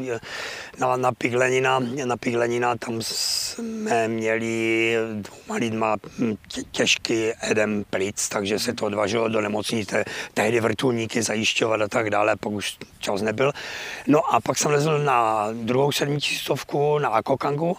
Na, 0.78 0.96
na, 0.96 1.12
Piglenina, 1.12 1.78
na 2.04 2.16
Piglenina 2.16 2.76
tam 2.76 2.98
jsme 3.02 4.08
měli 4.08 4.94
dvouma 5.12 5.58
lidma 5.58 5.96
hm, 6.18 6.34
tě, 6.48 6.62
těžký 6.70 7.32
edem 7.40 7.84
plic, 7.90 8.28
takže 8.28 8.58
se 8.58 8.72
to 8.72 8.86
odvažilo 8.86 9.28
do 9.28 9.40
nemocnice, 9.40 10.04
tehdy 10.34 10.60
vrtulníky 10.60 11.22
zajišťovat 11.22 11.80
a 11.80 11.88
tak 11.88 12.10
dále, 12.10 12.36
pak 12.36 12.52
už 12.52 12.76
čas 12.98 13.22
nebyl. 13.22 13.52
No 14.06 14.34
a 14.34 14.40
pak 14.40 14.58
jsem 14.58 14.70
lezl 14.70 14.98
na 14.98 15.48
druhou 15.52 15.92
sedmi 15.92 16.07
sedmitisícovku 16.08 16.98
na 16.98 17.08
Akokangu 17.08 17.76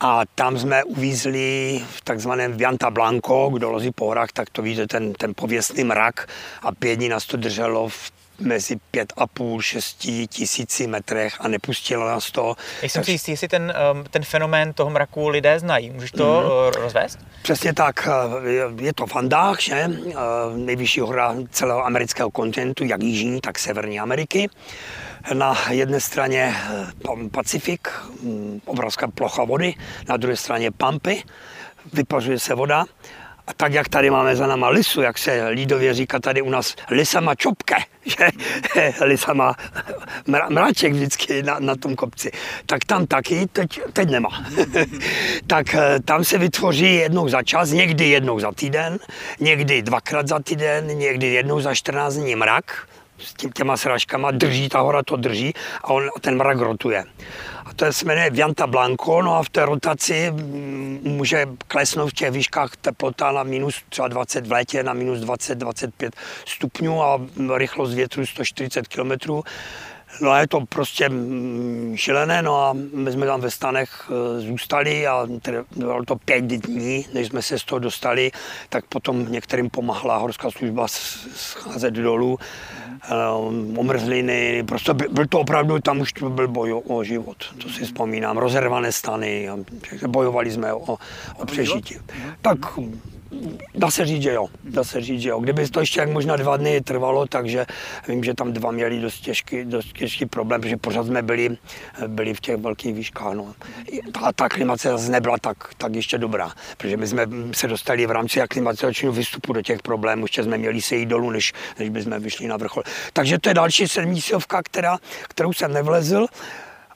a 0.00 0.22
tam 0.34 0.58
jsme 0.58 0.84
uvízli 0.84 1.80
v 1.90 2.00
takzvaném 2.00 2.52
Vianta 2.52 2.90
Blanco, 2.90 3.50
kdo 3.52 3.70
lozí 3.70 3.90
po 3.90 4.06
horách, 4.06 4.32
tak 4.32 4.50
to 4.50 4.62
víte, 4.62 4.86
ten, 4.86 5.12
ten 5.12 5.34
pověstný 5.34 5.84
mrak 5.84 6.28
a 6.62 6.72
pět 6.72 6.96
dní 6.96 7.08
nás 7.08 7.26
to 7.26 7.36
drželo 7.36 7.88
v 7.88 8.10
mezi 8.40 8.76
pět 8.90 9.12
a 9.16 9.26
půl, 9.26 9.62
šesti 9.62 10.26
tisíci 10.26 10.86
metrech 10.86 11.36
a 11.40 11.48
nepustilo 11.48 12.06
nás 12.06 12.30
to. 12.30 12.54
Jsem 12.82 13.04
si 13.04 13.12
jistý, 13.12 13.30
jestli 13.30 13.48
ten, 13.48 13.74
um, 13.92 14.04
ten 14.10 14.24
fenomén 14.24 14.72
toho 14.72 14.90
mraku 14.90 15.28
lidé 15.28 15.58
znají. 15.60 15.90
Můžeš 15.90 16.10
to 16.10 16.42
mm. 16.42 16.82
rozvést? 16.82 17.18
Přesně 17.42 17.72
tak. 17.72 18.08
Je 18.80 18.92
to 18.92 19.06
Vandách, 19.06 19.60
že? 19.60 19.90
Nejvyšší 20.56 21.00
hora 21.00 21.34
celého 21.50 21.86
amerického 21.86 22.30
kontinentu, 22.30 22.84
jak 22.84 23.02
jižní, 23.02 23.40
tak 23.40 23.58
severní 23.58 24.00
Ameriky. 24.00 24.48
Na 25.32 25.56
jedné 25.70 26.00
straně 26.00 26.54
Pacifik, 27.30 27.88
mm, 28.22 28.60
obrovská 28.64 29.08
plocha 29.08 29.44
vody, 29.44 29.74
na 30.08 30.16
druhé 30.16 30.36
straně 30.36 30.70
Pampy, 30.70 31.22
vypařuje 31.92 32.38
se 32.38 32.54
voda. 32.54 32.84
A 33.48 33.54
tak, 33.56 33.72
jak 33.72 33.88
tady 33.88 34.10
máme 34.10 34.36
za 34.36 34.46
náma 34.46 34.68
lisu, 34.68 35.02
jak 35.02 35.18
se 35.18 35.48
lídově 35.48 35.94
říká 35.94 36.18
tady 36.18 36.42
u 36.42 36.50
nás, 36.50 36.76
lisa 36.90 37.20
má 37.20 37.34
čopke, 37.34 37.74
že 38.04 38.28
lisa 39.04 39.32
má 39.32 39.54
mráček 40.48 40.92
vždycky 40.92 41.42
na, 41.42 41.58
na 41.58 41.76
tom 41.76 41.96
kopci. 41.96 42.30
Tak 42.66 42.84
tam 42.84 43.06
taky 43.06 43.46
teď, 43.52 43.80
teď 43.92 44.10
nemá. 44.10 44.44
tak 45.46 45.74
eh, 45.74 46.00
tam 46.04 46.24
se 46.24 46.38
vytvoří 46.38 46.94
jednou 46.94 47.28
za 47.28 47.42
čas, 47.42 47.70
někdy 47.70 48.08
jednou 48.08 48.40
za 48.40 48.52
týden, 48.52 48.98
někdy 49.40 49.82
dvakrát 49.82 50.28
za 50.28 50.38
týden, 50.38 50.86
někdy 50.86 51.26
jednou 51.26 51.60
za 51.60 51.74
14 51.74 52.14
dní 52.14 52.36
mrak 52.36 52.88
s 53.18 53.34
tím, 53.34 53.52
těma 53.52 53.76
sražkama, 53.76 54.30
drží, 54.30 54.68
ta 54.68 54.80
hora 54.80 55.02
to 55.02 55.16
drží 55.16 55.54
a 55.84 55.88
on, 55.88 56.08
ten 56.20 56.36
mrak 56.36 56.58
rotuje. 56.58 57.04
A 57.64 57.74
to 57.74 57.92
se 57.92 58.04
jmenuje 58.04 58.30
Vianta 58.30 58.66
Blanco, 58.66 59.22
no 59.22 59.36
a 59.36 59.42
v 59.42 59.48
té 59.48 59.64
rotaci 59.64 60.30
mm, 60.30 61.00
může 61.04 61.46
klesnout 61.68 62.10
v 62.10 62.14
těch 62.14 62.30
výškách 62.30 62.76
teplota 62.76 63.32
na 63.32 63.42
minus 63.42 63.82
třeba 63.88 64.08
20 64.08 64.46
v 64.46 64.52
létě, 64.52 64.82
na 64.82 64.92
minus 64.92 65.18
20-25 65.18 66.10
stupňů 66.46 67.02
a 67.02 67.20
rychlost 67.56 67.94
větru 67.94 68.26
140 68.26 68.88
km. 68.88 69.42
No 70.20 70.30
a 70.30 70.40
je 70.40 70.48
to 70.48 70.60
prostě 70.60 71.08
mm, 71.08 71.92
šílené, 71.96 72.42
no 72.42 72.56
a 72.56 72.72
my 72.94 73.12
jsme 73.12 73.26
tam 73.26 73.40
ve 73.40 73.50
stanech 73.50 74.10
e, 74.10 74.40
zůstali 74.40 75.06
a 75.06 75.26
bylo 75.76 76.04
to 76.04 76.16
pět 76.16 76.44
dní, 76.44 77.06
než 77.14 77.26
jsme 77.26 77.42
se 77.42 77.58
z 77.58 77.64
toho 77.64 77.78
dostali, 77.78 78.30
tak 78.68 78.84
potom 78.86 79.32
některým 79.32 79.70
pomáhala 79.70 80.16
horská 80.16 80.50
služba 80.50 80.88
scházet 80.88 81.94
dolů, 81.94 82.38
e, 83.10 83.14
omrzliny, 83.78 84.64
prostě 84.68 84.94
byl 84.94 85.26
to 85.26 85.40
opravdu, 85.40 85.78
tam 85.78 86.00
už 86.00 86.12
to 86.12 86.30
byl 86.30 86.48
boj 86.48 86.82
o 86.86 87.04
život, 87.04 87.36
to 87.62 87.68
si 87.68 87.84
vzpomínám, 87.84 88.36
rozervané 88.38 88.92
stany, 88.92 89.48
bojovali 90.06 90.50
jsme 90.50 90.72
o, 90.72 90.98
o 91.36 91.46
přežití. 91.46 91.96
Tak 92.42 92.58
Dá 93.74 93.90
se 93.90 94.06
říct, 94.06 94.22
že 94.22 94.32
jo. 94.32 94.46
Dá 94.64 94.84
se 94.84 95.00
říct, 95.00 95.20
že 95.20 95.28
jo. 95.28 95.40
Kdyby 95.40 95.68
to 95.68 95.80
ještě 95.80 96.00
jak 96.00 96.10
možná 96.10 96.36
dva 96.36 96.56
dny 96.56 96.80
trvalo, 96.80 97.26
takže 97.26 97.66
vím, 98.08 98.24
že 98.24 98.34
tam 98.34 98.52
dva 98.52 98.70
měli 98.70 99.00
dost 99.00 99.20
těžký, 99.20 99.64
dost 99.64 99.92
těžký 99.92 100.26
problém, 100.26 100.60
protože 100.60 100.76
pořád 100.76 101.06
jsme 101.06 101.22
byli, 101.22 101.56
byli 102.06 102.34
v 102.34 102.40
těch 102.40 102.56
velkých 102.56 102.94
výškách. 102.94 103.34
No. 103.34 103.54
Ta, 104.12 104.32
ta 104.32 104.48
klimace 104.48 104.88
zase 104.88 105.10
nebyla 105.10 105.38
tak, 105.38 105.74
tak 105.76 105.94
ještě 105.94 106.18
dobrá, 106.18 106.52
protože 106.76 106.96
my 106.96 107.06
jsme 107.06 107.26
se 107.52 107.68
dostali 107.68 108.06
v 108.06 108.10
rámci 108.10 108.40
aklimatizačního 108.40 109.12
výstupu 109.12 109.52
do 109.52 109.62
těch 109.62 109.82
problémů, 109.82 110.24
ještě 110.24 110.42
jsme 110.42 110.58
měli 110.58 110.82
se 110.82 110.96
jít 110.96 111.06
dolů, 111.06 111.30
než, 111.30 111.52
než 111.78 111.88
bychom 111.88 112.20
vyšli 112.20 112.46
na 112.46 112.56
vrchol. 112.56 112.82
Takže 113.12 113.38
to 113.38 113.48
je 113.48 113.54
další 113.54 113.88
sedmíciovka, 113.88 114.62
která, 114.62 114.98
kterou 115.28 115.52
jsem 115.52 115.72
nevlezl. 115.72 116.26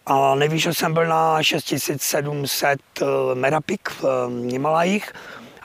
A 0.07 0.35
nejvýš 0.35 0.69
jsem 0.73 0.95
byl 0.95 1.07
na 1.07 1.43
6700 1.43 2.81
eh, 3.01 3.05
Merapik 3.35 3.89
v 3.91 4.05
eh, 4.05 4.51
Himalajích 4.51 5.13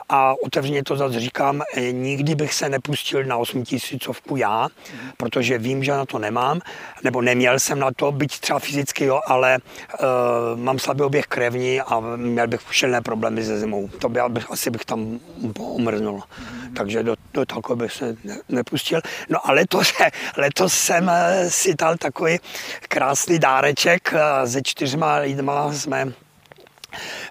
a 0.08 0.34
otevřeně 0.42 0.84
to 0.84 0.96
zase 0.96 1.20
říkám, 1.20 1.62
eh, 1.76 1.92
nikdy 1.92 2.34
bych 2.34 2.54
se 2.54 2.68
nepustil 2.68 3.24
na 3.24 3.36
8000 3.36 4.36
já, 4.36 4.68
protože 5.16 5.58
vím, 5.58 5.84
že 5.84 5.92
na 5.92 6.06
to 6.06 6.18
nemám, 6.18 6.60
nebo 7.04 7.22
neměl 7.22 7.58
jsem 7.58 7.78
na 7.78 7.90
to, 7.96 8.12
byť 8.12 8.40
třeba 8.40 8.58
fyzicky, 8.58 9.04
jo, 9.04 9.20
ale 9.26 9.58
uh, 9.58 10.60
mám 10.60 10.78
slabý 10.78 11.02
oběh 11.02 11.26
krevní 11.26 11.80
a 11.80 12.00
měl 12.16 12.46
bych 12.48 12.60
šilné 12.70 13.00
problémy 13.00 13.44
se 13.44 13.58
zimou. 13.60 13.88
To 13.88 14.08
by, 14.08 14.20
asi 14.50 14.70
bych 14.70 14.84
tam 14.84 15.20
umrznul. 15.58 16.18
Mm-hmm. 16.18 16.74
Takže 16.76 17.02
do, 17.02 17.14
do 17.34 17.46
toho 17.46 17.76
bych 17.76 17.92
se 17.92 18.16
ne, 18.24 18.38
nepustil. 18.48 19.00
No 19.28 19.48
a 19.48 19.52
letos, 19.52 19.92
letos 20.36 20.74
jsem 20.74 21.10
si 21.48 21.74
dal 21.74 21.96
takový 21.96 22.38
krásný 22.88 23.38
dáreček. 23.38 24.14
Se 24.44 24.62
čtyřma 24.62 25.16
lidma 25.16 25.72
jsme 25.72 26.12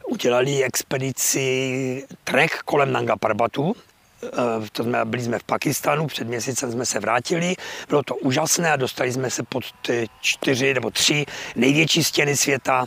udělali 0.08 0.64
expedici 0.64 2.08
trek 2.24 2.52
kolem 2.66 2.92
Nanga 2.92 3.16
Parbatu. 3.16 3.76
Eh, 4.24 4.30
to 4.72 4.84
jsme, 4.84 5.06
byli 5.06 5.24
jsme 5.24 5.40
v 5.40 5.44
Pakistánu, 5.44 6.08
před 6.08 6.28
měsícem 6.28 6.72
jsme 6.72 6.86
se 6.86 7.00
vrátili, 7.00 7.56
bylo 7.90 8.04
to 8.04 8.16
úžasné 8.16 8.72
a 8.72 8.76
dostali 8.76 9.14
jsme 9.14 9.30
se 9.30 9.44
pod 9.44 9.64
ty 9.82 10.08
čtyři 10.22 10.74
nebo 10.74 10.92
tři 10.92 11.26
největší 11.56 12.04
stěny 12.04 12.38
světa. 12.38 12.86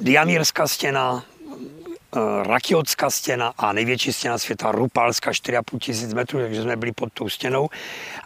Diamírská 0.00 0.68
stěna, 0.68 1.24
eh, 2.16 2.18
Rakiotská 2.42 3.10
stěna 3.10 3.52
a 3.58 3.72
největší 3.72 4.12
stěna 4.12 4.38
světa 4.38 4.72
Rupalská 4.72 5.32
4,5 5.32 5.78
tisíc 5.78 6.14
metrů, 6.14 6.38
takže 6.38 6.62
jsme 6.62 6.76
byli 6.76 6.92
pod 6.92 7.12
tou 7.12 7.28
stěnou. 7.28 7.68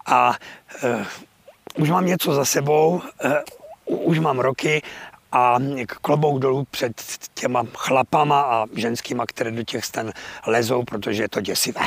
A 0.07 0.37
uh, 0.85 1.03
už 1.79 1.91
mám 1.91 2.07
něco 2.07 2.35
za 2.35 2.45
sebou, 2.45 3.03
uh, 3.85 4.09
už 4.09 4.19
mám 4.19 4.39
roky 4.39 4.83
a 5.35 5.59
klobouk 5.87 6.39
dolů 6.39 6.67
před 6.71 7.03
těma 7.35 7.67
chlapama 7.75 8.43
a 8.43 8.67
ženskýma, 8.77 9.27
které 9.27 9.51
do 9.51 9.63
těch 9.63 9.85
stan 9.85 10.13
lezou, 10.47 10.83
protože 10.83 11.23
je 11.23 11.29
to 11.29 11.41
děsivé. 11.41 11.81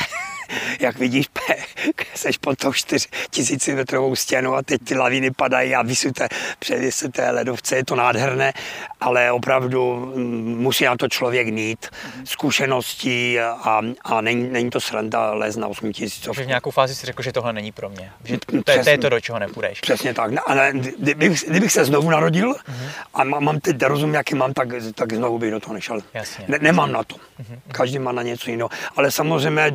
Jak 0.80 0.98
vidíš, 0.98 1.26
seš 2.14 2.38
pod 2.38 2.58
tou 2.58 2.72
4000 2.72 3.74
metrovou 3.74 4.16
stěnou 4.16 4.54
a 4.54 4.62
teď 4.62 4.82
ty 4.84 4.94
laviny 4.94 5.30
padají 5.30 5.74
a 5.74 5.82
vysuté 5.82 6.28
před 6.58 7.12
té 7.12 7.30
ledovce, 7.30 7.76
je 7.76 7.84
to 7.84 7.96
nádherné, 7.96 8.52
ale 9.00 9.32
opravdu 9.32 10.12
mm, 10.16 10.58
musí 10.58 10.84
na 10.84 10.96
to 10.96 11.08
člověk 11.08 11.48
mít 11.48 11.86
zkušeností 12.24 13.40
a, 13.40 13.82
a 14.04 14.20
není, 14.20 14.48
není 14.48 14.70
to 14.70 14.80
sranda 14.80 15.34
les 15.34 15.56
na 15.56 15.66
8000. 15.66 16.20
Takže 16.20 16.44
v 16.44 16.46
nějakou 16.46 16.70
fázi 16.70 16.94
si 16.94 17.06
řekl, 17.06 17.22
že 17.22 17.32
tohle 17.32 17.52
není 17.52 17.72
pro 17.72 17.88
mě, 17.88 18.12
že 18.24 18.38
to, 18.38 18.62
Přesně, 18.62 18.84
to 18.84 18.90
je 18.90 18.98
to, 18.98 19.08
do 19.08 19.20
čeho 19.20 19.38
nepůjdeš. 19.38 19.80
Přesně 19.80 20.14
tak, 20.14 20.30
ale 20.46 20.72
kdybych, 20.98 21.44
kdybych 21.48 21.72
se 21.72 21.84
znovu 21.84 22.10
narodil 22.10 22.52
uh-huh. 22.52 22.88
a 23.14 23.24
mám, 23.24 23.44
mám 23.44 23.60
teď 23.60 23.82
rozum, 23.82 24.14
jaký 24.14 24.34
mám, 24.34 24.52
tak, 24.52 24.68
tak 24.94 25.12
znovu 25.12 25.38
bych 25.38 25.50
do 25.50 25.60
toho 25.60 25.74
nešel. 25.74 26.00
Jasně. 26.14 26.44
Ne, 26.48 26.58
nemám 26.60 26.92
na 26.92 27.04
to. 27.04 27.14
Uh-huh. 27.14 27.58
Každý 27.72 27.98
má 27.98 28.12
na 28.12 28.22
něco 28.22 28.50
jiného. 28.50 28.70
Ale 28.96 29.10
samozřejmě 29.10 29.72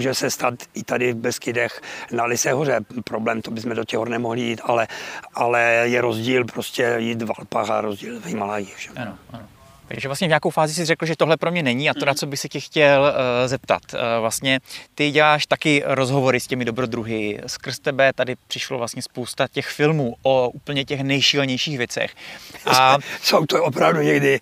může 0.00 0.14
se 0.14 0.30
stát 0.30 0.54
i 0.74 0.82
tady 0.82 1.12
v 1.12 1.16
Beskydech 1.16 1.82
na 2.12 2.24
Lise 2.24 2.52
hoře 2.52 2.80
problém, 3.04 3.42
to 3.42 3.50
bychom 3.50 3.74
do 3.74 3.84
těch 3.84 3.98
hor 3.98 4.08
nemohli 4.08 4.40
jít, 4.40 4.60
ale, 4.64 4.88
ale 5.34 5.62
je 5.84 6.00
rozdíl 6.00 6.44
prostě 6.44 6.94
jít 6.98 7.22
v 7.22 7.32
Alpách 7.38 7.70
a 7.70 7.80
rozdíl 7.80 8.20
v 8.20 8.26
Himalají. 8.26 8.68
Ano, 8.96 9.18
ano. 9.32 9.48
Takže 9.88 10.08
vlastně 10.08 10.26
v 10.26 10.28
nějakou 10.28 10.50
fázi 10.50 10.74
si 10.74 10.84
řekl, 10.84 11.06
že 11.06 11.16
tohle 11.16 11.36
pro 11.36 11.50
mě 11.50 11.62
není 11.62 11.90
a 11.90 11.94
to, 11.94 12.04
na 12.04 12.14
co 12.14 12.26
bych 12.26 12.40
se 12.40 12.48
tě 12.48 12.60
chtěl 12.60 13.02
uh, 13.02 13.48
zeptat. 13.48 13.82
Uh, 13.92 14.00
vlastně 14.20 14.60
ty 14.94 15.10
děláš 15.10 15.46
taky 15.46 15.82
rozhovory 15.86 16.40
s 16.40 16.46
těmi 16.46 16.64
dobrodruhy. 16.64 17.40
Skrz 17.46 17.78
tebe 17.78 18.12
tady 18.12 18.36
přišlo 18.48 18.78
vlastně 18.78 19.02
spousta 19.02 19.48
těch 19.48 19.66
filmů 19.66 20.14
o 20.22 20.48
úplně 20.48 20.84
těch 20.84 21.00
nejšílenějších 21.00 21.78
věcech. 21.78 22.14
A... 22.66 22.98
Jsou 23.22 23.46
to 23.46 23.64
opravdu 23.64 24.00
někdy 24.00 24.40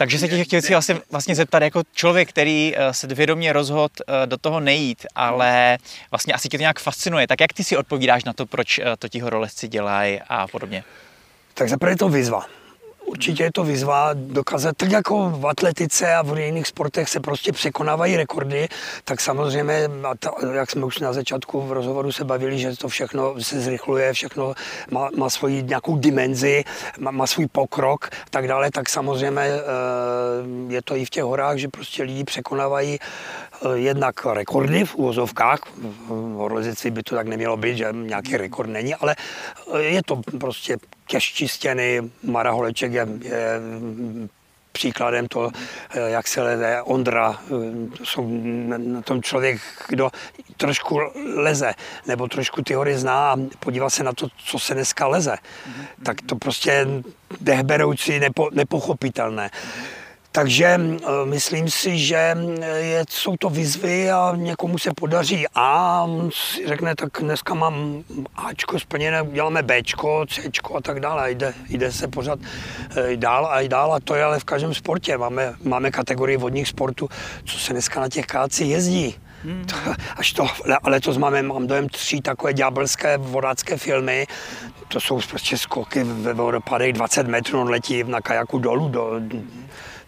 takže 0.00 0.18
se 0.18 0.28
tě 0.28 0.44
chtěl 0.60 0.82
si 0.82 1.00
vlastně, 1.10 1.34
zeptat 1.34 1.62
jako 1.62 1.82
člověk, 1.92 2.28
který 2.28 2.72
eh, 2.76 2.94
se 2.94 3.06
vědomě 3.06 3.52
rozhod 3.52 3.92
do 4.26 4.36
toho 4.36 4.60
nejít, 4.60 5.06
ale 5.14 5.78
vlastně 6.10 6.34
asi 6.34 6.48
tě 6.48 6.58
to 6.58 6.60
nějak 6.60 6.80
fascinuje. 6.80 7.26
Tak 7.26 7.40
jak 7.40 7.52
ty 7.52 7.64
si 7.64 7.76
odpovídáš 7.76 8.24
na 8.24 8.32
to, 8.32 8.46
proč 8.46 8.80
to 8.98 9.08
ti 9.08 9.20
horolezci 9.20 9.68
dělají 9.68 10.20
a 10.28 10.48
podobně? 10.48 10.84
Tak 11.54 11.68
zaprvé 11.68 11.92
je 11.92 11.96
to 11.96 12.08
výzva 12.08 12.59
určitě 13.06 13.42
je 13.42 13.52
to 13.52 13.64
výzva 13.64 14.10
dokázat, 14.14 14.76
tak 14.76 14.90
jako 14.90 15.30
v 15.30 15.46
atletice 15.46 16.14
a 16.14 16.22
v 16.22 16.38
jiných 16.38 16.66
sportech 16.66 17.08
se 17.08 17.20
prostě 17.20 17.52
překonávají 17.52 18.16
rekordy, 18.16 18.68
tak 19.04 19.20
samozřejmě, 19.20 19.88
jak 20.52 20.70
jsme 20.70 20.84
už 20.84 20.98
na 20.98 21.12
začátku 21.12 21.60
v 21.60 21.72
rozhovoru 21.72 22.12
se 22.12 22.24
bavili, 22.24 22.58
že 22.58 22.76
to 22.76 22.88
všechno 22.88 23.34
se 23.42 23.60
zrychluje, 23.60 24.12
všechno 24.12 24.54
má, 24.90 25.08
má 25.16 25.30
svoji 25.30 25.62
nějakou 25.62 25.96
dimenzi, 25.96 26.64
má, 26.98 27.10
má 27.10 27.26
svůj 27.26 27.46
pokrok, 27.46 28.08
tak 28.30 28.48
dále, 28.48 28.70
tak 28.70 28.88
samozřejmě 28.88 29.42
eh, 29.42 29.60
je 30.68 30.82
to 30.82 30.96
i 30.96 31.04
v 31.04 31.10
těch 31.10 31.24
horách, 31.24 31.56
že 31.56 31.68
prostě 31.68 32.02
lidi 32.02 32.24
překonávají 32.24 32.98
jednak 33.74 34.26
rekordy 34.26 34.84
v 34.84 34.94
úvozovkách, 34.94 35.60
v 35.76 36.08
horolezectví 36.36 36.90
by 36.90 37.02
to 37.02 37.14
tak 37.14 37.26
nemělo 37.26 37.56
být, 37.56 37.76
že 37.76 37.88
nějaký 37.92 38.36
rekord 38.36 38.70
není, 38.70 38.94
ale 38.94 39.16
eh, 39.74 39.82
je 39.82 40.02
to 40.02 40.20
prostě 40.40 40.76
keští 41.06 41.48
stěny, 41.48 42.10
Mara 42.22 42.50
Holeček 42.50 42.92
je, 42.92 43.06
je 43.22 43.60
příkladem 44.72 45.28
to, 45.28 45.50
jak 45.94 46.28
se 46.28 46.42
leze, 46.42 46.82
Ondra, 46.82 47.38
to 47.98 48.06
jsou 48.06 48.28
na 48.78 49.02
tom 49.02 49.22
člověk, 49.22 49.60
kdo 49.88 50.10
trošku 50.56 51.00
leze, 51.36 51.72
nebo 52.06 52.28
trošku 52.28 52.62
ty 52.62 52.74
hory 52.74 52.98
zná 52.98 53.32
a 53.32 53.36
podívá 53.58 53.90
se 53.90 54.04
na 54.04 54.12
to, 54.12 54.28
co 54.44 54.58
se 54.58 54.74
dneska 54.74 55.06
leze. 55.06 55.36
Tak 56.02 56.16
to 56.26 56.36
prostě 56.36 56.86
dechberoucí, 57.40 58.20
nepo, 58.20 58.50
nepochopitelné. 58.52 59.50
Mm-hmm. 59.52 59.99
Takže 60.32 60.66
eh, 60.66 61.00
myslím 61.24 61.70
si, 61.70 61.98
že 61.98 62.16
eh, 62.16 62.66
je, 62.66 63.04
jsou 63.10 63.36
to 63.36 63.50
výzvy 63.50 64.10
a 64.10 64.32
někomu 64.36 64.78
se 64.78 64.90
podaří 64.96 65.46
A, 65.54 66.06
si 66.32 66.66
řekne, 66.66 66.94
tak 66.94 67.08
dneska 67.20 67.54
mám 67.54 68.04
Ačko 68.36 68.78
splněné, 68.78 69.22
děláme 69.32 69.62
Bčko, 69.62 70.26
Cčko 70.26 70.76
a 70.76 70.80
tak 70.80 71.00
dále. 71.00 71.30
Jde, 71.30 71.54
jde 71.68 71.92
se 71.92 72.08
pořád 72.08 72.38
eh, 72.96 73.16
dál 73.16 73.46
a 73.46 73.68
dál 73.68 73.94
a 73.94 74.00
to 74.00 74.14
je 74.14 74.24
ale 74.24 74.38
v 74.38 74.44
každém 74.44 74.74
sportě. 74.74 75.18
Máme, 75.18 75.54
máme 75.64 75.90
kategorii 75.90 76.36
vodních 76.36 76.68
sportů, 76.68 77.08
co 77.44 77.58
se 77.58 77.72
dneska 77.72 78.00
na 78.00 78.08
těch 78.08 78.26
kácích 78.26 78.70
jezdí. 78.70 79.16
Hmm. 79.44 79.64
To, 79.64 79.74
až 80.16 80.32
to, 80.32 80.46
letos 80.84 81.16
máme, 81.16 81.42
mám 81.42 81.66
dojem, 81.66 81.88
tři 81.88 82.20
takové 82.20 82.52
ďábelské 82.52 83.18
vodácké 83.18 83.76
filmy. 83.76 84.26
To 84.88 85.00
jsou 85.00 85.20
prostě 85.30 85.58
skoky 85.58 86.04
ve 86.04 86.32
vodopádech 86.32 86.92
20 86.92 87.26
metrů, 87.26 87.60
on 87.60 87.70
letí 87.70 88.04
na 88.04 88.20
kajaku 88.20 88.58
dolů 88.58 88.88
do, 88.88 89.20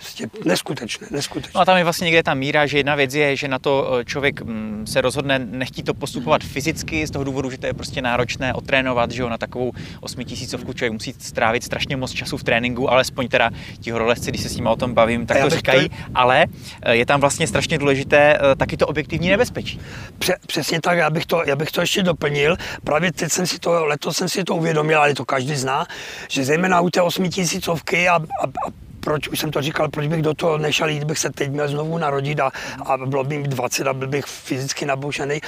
Prostě 0.02 0.26
neskutečné, 0.44 1.06
neskutečné. 1.10 1.52
No 1.54 1.60
a 1.60 1.64
tam 1.64 1.76
je 1.76 1.84
vlastně 1.84 2.04
někde 2.04 2.22
ta 2.22 2.34
míra, 2.34 2.66
že 2.66 2.78
jedna 2.78 2.94
věc 2.94 3.14
je, 3.14 3.36
že 3.36 3.48
na 3.48 3.58
to 3.58 3.98
eh, 4.00 4.04
člověk 4.04 4.42
mm, 4.42 4.86
se 4.86 5.00
rozhodne 5.00 5.38
nechtít 5.38 5.82
to 5.82 5.94
postupovat 5.94 6.42
fyzicky 6.42 7.06
z 7.06 7.10
toho 7.10 7.24
důvodu, 7.24 7.50
že 7.50 7.58
to 7.58 7.66
je 7.66 7.74
prostě 7.74 8.02
náročné 8.02 8.54
otrénovat, 8.54 9.10
že 9.10 9.22
jo, 9.22 9.28
na 9.28 9.38
takovou 9.38 9.72
osmitisícovku 10.00 10.72
člověk 10.72 10.92
musí 10.92 11.14
strávit 11.18 11.64
strašně 11.64 11.96
moc 11.96 12.12
času 12.12 12.36
v 12.36 12.44
tréninku, 12.44 12.90
alespoň 12.90 13.28
teda 13.28 13.50
ti 13.80 13.90
horolezci, 13.90 14.30
když 14.30 14.42
se 14.42 14.48
s 14.48 14.56
nimi 14.56 14.68
o 14.68 14.76
tom 14.76 14.94
bavím, 14.94 15.26
tak 15.26 15.40
to 15.42 15.50
říkají, 15.50 15.88
to... 15.88 15.94
ale 16.14 16.46
eh, 16.82 16.96
je 16.96 17.06
tam 17.06 17.20
vlastně 17.20 17.46
strašně 17.46 17.78
důležité 17.78 18.38
eh, 18.38 18.56
taky 18.56 18.76
to 18.76 18.86
objektivní 18.86 19.28
nebezpečí. 19.28 19.80
Pře- 20.18 20.36
přesně 20.46 20.80
tak, 20.80 20.98
já 20.98 21.10
bych, 21.10 21.26
to, 21.26 21.42
já 21.46 21.56
bych 21.56 21.70
to 21.70 21.80
ještě 21.80 22.02
doplnil. 22.02 22.56
Právě 22.84 23.12
teď 23.12 23.32
jsem 23.32 23.46
si 23.46 23.58
to, 23.58 23.84
letos 23.84 24.16
jsem 24.16 24.28
si 24.28 24.44
to 24.44 24.56
uvědomil, 24.56 24.98
ale 24.98 25.14
to 25.14 25.24
každý 25.24 25.56
zná, 25.56 25.86
že 26.28 26.44
zejména 26.44 26.80
u 26.80 26.90
té 26.90 27.02
osmitisícovky 27.02 28.08
a, 28.08 28.14
a, 28.14 28.44
a 28.46 28.81
proč, 29.12 29.28
už 29.28 29.38
jsem 29.38 29.50
to 29.50 29.62
říkal, 29.62 29.88
proč 29.88 30.06
bych 30.06 30.22
do 30.22 30.34
toho 30.34 30.58
nešel 30.58 30.88
jít, 30.88 31.04
bych 31.04 31.18
se 31.18 31.30
teď 31.30 31.50
měl 31.50 31.68
znovu 31.68 31.98
narodit 31.98 32.40
a, 32.40 32.50
a 32.86 32.96
bylo 32.96 33.24
by 33.24 33.38
mi 33.38 33.48
20 33.48 33.86
a 33.86 33.92
byl 33.92 34.08
bych 34.08 34.24
fyzicky 34.24 34.86
naboušený, 34.86 35.40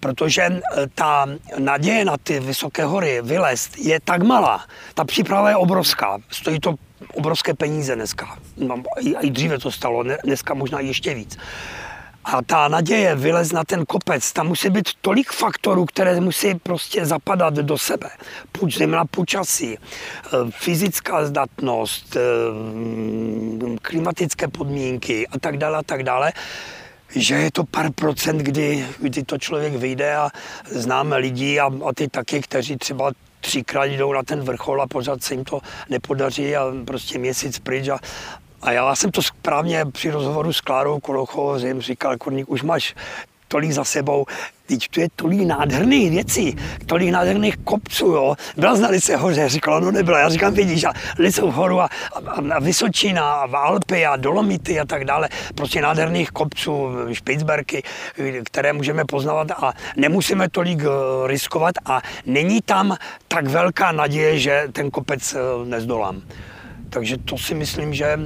protože 0.00 0.42
eh, 0.42 0.86
ta 0.94 1.26
naděje 1.58 2.04
na 2.04 2.16
ty 2.16 2.40
vysoké 2.40 2.84
hory 2.84 3.22
vylézt 3.22 3.78
je 3.78 4.00
tak 4.00 4.22
malá. 4.22 4.64
Ta 4.94 5.04
příprava 5.04 5.50
je 5.50 5.56
obrovská, 5.56 6.18
stojí 6.30 6.60
to 6.60 6.74
obrovské 7.14 7.54
peníze 7.54 7.96
dneska. 7.96 8.38
No, 8.56 8.82
i, 9.00 9.14
i 9.20 9.30
dříve 9.30 9.58
to 9.58 9.70
stalo, 9.70 10.04
dneska 10.24 10.54
možná 10.54 10.80
ještě 10.80 11.14
víc. 11.14 11.38
A 12.24 12.42
ta 12.42 12.68
naděje 12.68 13.14
vylez 13.14 13.52
na 13.52 13.64
ten 13.64 13.86
kopec, 13.86 14.32
tam 14.32 14.48
musí 14.48 14.70
být 14.70 14.88
tolik 15.00 15.32
faktorů, 15.32 15.84
které 15.84 16.20
musí 16.20 16.54
prostě 16.54 17.06
zapadat 17.06 17.54
do 17.54 17.78
sebe. 17.78 18.10
Puč, 18.52 18.78
zejména 18.78 19.04
počasí, 19.04 19.78
eh, 19.78 20.28
fyzická 20.50 21.26
zdatnost, 21.26 22.16
eh, 22.16 22.20
klimatické 23.82 24.48
podmínky 24.48 25.28
a 25.28 25.38
tak 25.38 25.56
dále 25.56 25.78
a 25.78 25.82
tak 25.82 26.02
dále 26.02 26.32
že 27.14 27.34
je 27.34 27.50
to 27.52 27.64
pár 27.64 27.92
procent, 27.92 28.38
kdy, 28.38 28.86
kdy 29.00 29.22
to 29.22 29.38
člověk 29.38 29.76
vyjde 29.76 30.16
a 30.16 30.30
známe 30.64 31.16
lidi 31.16 31.60
a, 31.60 31.66
a 31.66 31.92
ty 31.94 32.08
taky, 32.08 32.40
kteří 32.40 32.76
třeba 32.76 33.12
třikrát 33.40 33.84
jdou 33.84 34.12
na 34.12 34.22
ten 34.22 34.40
vrchol 34.40 34.82
a 34.82 34.86
pořád 34.86 35.22
se 35.22 35.34
jim 35.34 35.44
to 35.44 35.60
nepodaří 35.90 36.56
a 36.56 36.72
prostě 36.84 37.18
měsíc 37.18 37.58
pryč 37.58 37.88
a, 37.88 37.98
a 38.62 38.72
já 38.72 38.94
jsem 38.94 39.10
to 39.10 39.22
správně 39.22 39.84
při 39.92 40.10
rozhovoru 40.10 40.52
s 40.52 40.60
Klárou 40.60 41.00
Kolochovou 41.00 41.56
jim 41.56 41.80
říkal, 41.80 42.16
Korník, 42.16 42.50
už 42.50 42.62
máš 42.62 42.94
tolik 43.48 43.72
za 43.72 43.84
sebou. 43.84 44.26
Teď 44.66 44.88
tu 44.88 45.00
je 45.00 45.08
tolik 45.16 45.40
nádherných 45.40 46.10
věcí, 46.10 46.56
tolik 46.86 47.10
nádherných 47.10 47.56
kopců, 47.56 48.06
jo. 48.06 48.34
Byla 48.56 48.76
na 48.76 48.88
Lice 48.88 49.16
hoře, 49.16 49.48
říkala, 49.48 49.80
no 49.80 49.90
nebyla. 49.90 50.18
Já 50.18 50.28
říkám, 50.28 50.54
vidíš, 50.54 50.84
a 50.84 50.92
Licou 51.18 51.50
horu 51.50 51.80
a, 51.80 51.88
a, 52.14 52.54
a 52.54 52.58
Vysočina 52.60 53.32
a 53.32 53.58
Alpy 53.58 54.06
a 54.06 54.16
Dolomity 54.16 54.80
a 54.80 54.84
tak 54.84 55.04
dále. 55.04 55.28
Prostě 55.54 55.80
nádherných 55.80 56.30
kopců, 56.30 56.88
Špicberky, 57.12 57.82
které 58.44 58.72
můžeme 58.72 59.04
poznávat 59.04 59.50
a 59.50 59.72
nemusíme 59.96 60.48
tolik 60.48 60.80
eh, 60.80 60.88
riskovat 61.26 61.74
a 61.84 62.00
není 62.26 62.60
tam 62.60 62.96
tak 63.28 63.46
velká 63.46 63.92
naděje, 63.92 64.38
že 64.38 64.68
ten 64.72 64.90
kopec 64.90 65.34
eh, 65.34 65.38
nezdolám. 65.64 66.22
Takže 66.92 67.16
to 67.18 67.38
si 67.38 67.54
myslím, 67.54 67.94
že, 67.94 68.18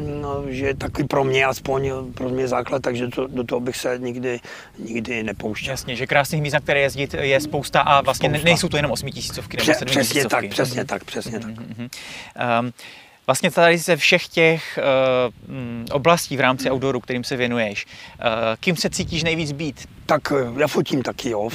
že 0.48 0.66
je 0.66 0.74
takový 0.74 1.08
pro 1.08 1.24
mě 1.24 1.46
aspoň 1.46 1.92
pro 2.14 2.28
mě 2.28 2.48
základ, 2.48 2.82
takže 2.82 3.08
to, 3.08 3.26
do 3.26 3.44
toho 3.44 3.60
bych 3.60 3.76
se 3.76 3.98
nikdy, 3.98 4.40
nikdy 4.78 5.22
nepouštěl. 5.22 5.70
Jasně, 5.70 5.96
že 5.96 6.06
krásných 6.06 6.42
míst, 6.42 6.52
na 6.52 6.60
které 6.60 6.80
jezdit, 6.80 7.14
je 7.14 7.40
spousta 7.40 7.80
a 7.80 8.00
vlastně 8.00 8.28
spousta. 8.28 8.44
nejsou 8.44 8.68
to 8.68 8.76
jenom 8.76 8.92
osmitisícovky 8.92 9.56
nebo 9.56 9.72
Pře- 9.72 9.84
Přesně 9.84 10.24
tak, 10.24 10.48
přesně 10.48 10.84
tak, 10.84 11.04
přesně 11.04 11.40
tak. 11.40 11.50
Mm-hmm. 11.50 11.88
Um, 12.60 12.72
Vlastně 13.26 13.50
tady 13.50 13.78
ze 13.78 13.96
všech 13.96 14.28
těch 14.28 14.78
uh, 14.78 15.34
oblastí 15.90 16.36
v 16.36 16.40
rámci 16.40 16.70
outdooru, 16.70 17.00
kterým 17.00 17.24
se 17.24 17.36
věnuješ, 17.36 17.86
uh, 17.86 18.24
kým 18.60 18.76
se 18.76 18.90
cítíš 18.90 19.22
nejvíc 19.22 19.52
být? 19.52 19.88
Tak 20.06 20.32
já 20.58 20.66
fotím 20.68 21.02
taky, 21.02 21.30
jo. 21.30 21.48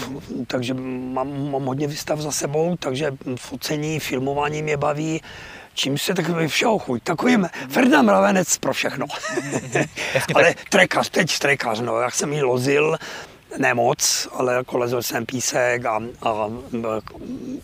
Takže 0.47 0.73
mám, 0.73 1.51
mám 1.51 1.65
hodně 1.65 1.87
výstav 1.87 2.19
za 2.19 2.31
sebou, 2.31 2.75
takže 2.75 3.11
focení, 3.35 3.99
filmování 3.99 4.63
mě 4.63 4.77
baví 4.77 5.21
čím 5.73 5.97
se 5.97 6.13
takový 6.13 6.47
všeho 6.47 6.79
chuť. 6.79 7.03
Takovým 7.03 7.49
Ferdinand 7.69 8.05
Mravenec 8.05 8.57
pro 8.57 8.73
všechno. 8.73 9.05
ale 10.35 10.55
trekař, 10.69 11.09
teď 11.09 11.39
trekař, 11.39 11.79
no, 11.79 11.99
jak 11.99 12.15
jsem 12.15 12.33
jí 12.33 12.43
lozil, 12.43 12.97
ne 13.57 13.73
moc, 13.73 14.27
ale 14.33 14.53
jako 14.53 14.77
lezl 14.77 15.01
jsem 15.01 15.25
písek 15.25 15.85
a, 15.85 16.01
a, 16.21 16.29
a 16.29 16.49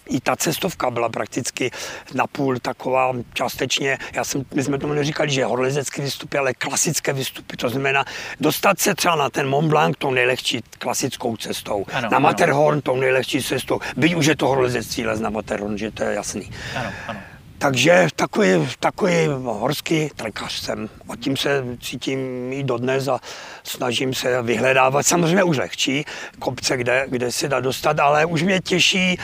i 0.10 0.20
ta 0.22 0.36
cestovka 0.36 0.92
byla 0.92 1.10
prakticky 1.10 1.72
napůl 2.14 2.60
taková 2.60 3.14
částečně, 3.34 3.98
já 4.14 4.24
jsem, 4.24 4.46
my 4.54 4.64
jsme 4.64 4.78
tomu 4.78 4.94
neříkali, 4.94 5.30
že 5.30 5.46
horolezecké 5.46 6.02
výstupy, 6.02 6.38
ale 6.38 6.54
klasické 6.54 7.14
výstupy, 7.14 7.58
to 7.58 7.70
znamená 7.70 8.06
dostat 8.40 8.80
se 8.80 8.96
třeba 8.96 9.16
na 9.16 9.30
ten 9.30 9.48
Mont 9.48 9.70
Blanc 9.70 9.96
tou 9.98 10.12
nejlehčí 10.12 10.62
klasickou 10.78 11.38
cestou, 11.38 11.86
ano, 11.94 12.10
na 12.12 12.20
Matterhorn 12.20 12.74
ano. 12.74 12.82
tou 12.82 12.96
nejlehčí 12.96 13.44
cestou, 13.44 13.80
byť 13.98 14.16
už 14.16 14.26
je 14.26 14.36
to 14.36 14.48
horolezectví 14.48 15.06
les 15.06 15.20
na 15.20 15.30
Matterhorn, 15.30 15.78
že 15.78 15.92
to 15.92 16.04
je 16.04 16.14
jasný. 16.14 16.52
Ano, 16.76 16.92
ano. 17.08 17.20
Takže 17.60 18.08
takový, 18.16 18.48
takový 18.80 19.28
horský 19.44 20.10
trekař 20.16 20.54
jsem 20.54 20.90
a 21.10 21.16
tím 21.16 21.38
se 21.38 21.64
cítím 21.82 22.20
i 22.54 22.64
dodnes 22.64 23.08
a 23.08 23.20
snažím 23.64 24.14
se 24.14 24.42
vyhledávat. 24.42 25.06
Samozřejmě 25.06 25.44
už 25.44 25.58
lehčí 25.58 26.06
kopce, 26.40 26.78
kde, 26.78 27.06
kde 27.10 27.32
se 27.32 27.48
dá 27.48 27.60
dostat, 27.60 28.00
ale 28.00 28.26
už 28.26 28.44
mě 28.44 28.60
těší 28.60 29.18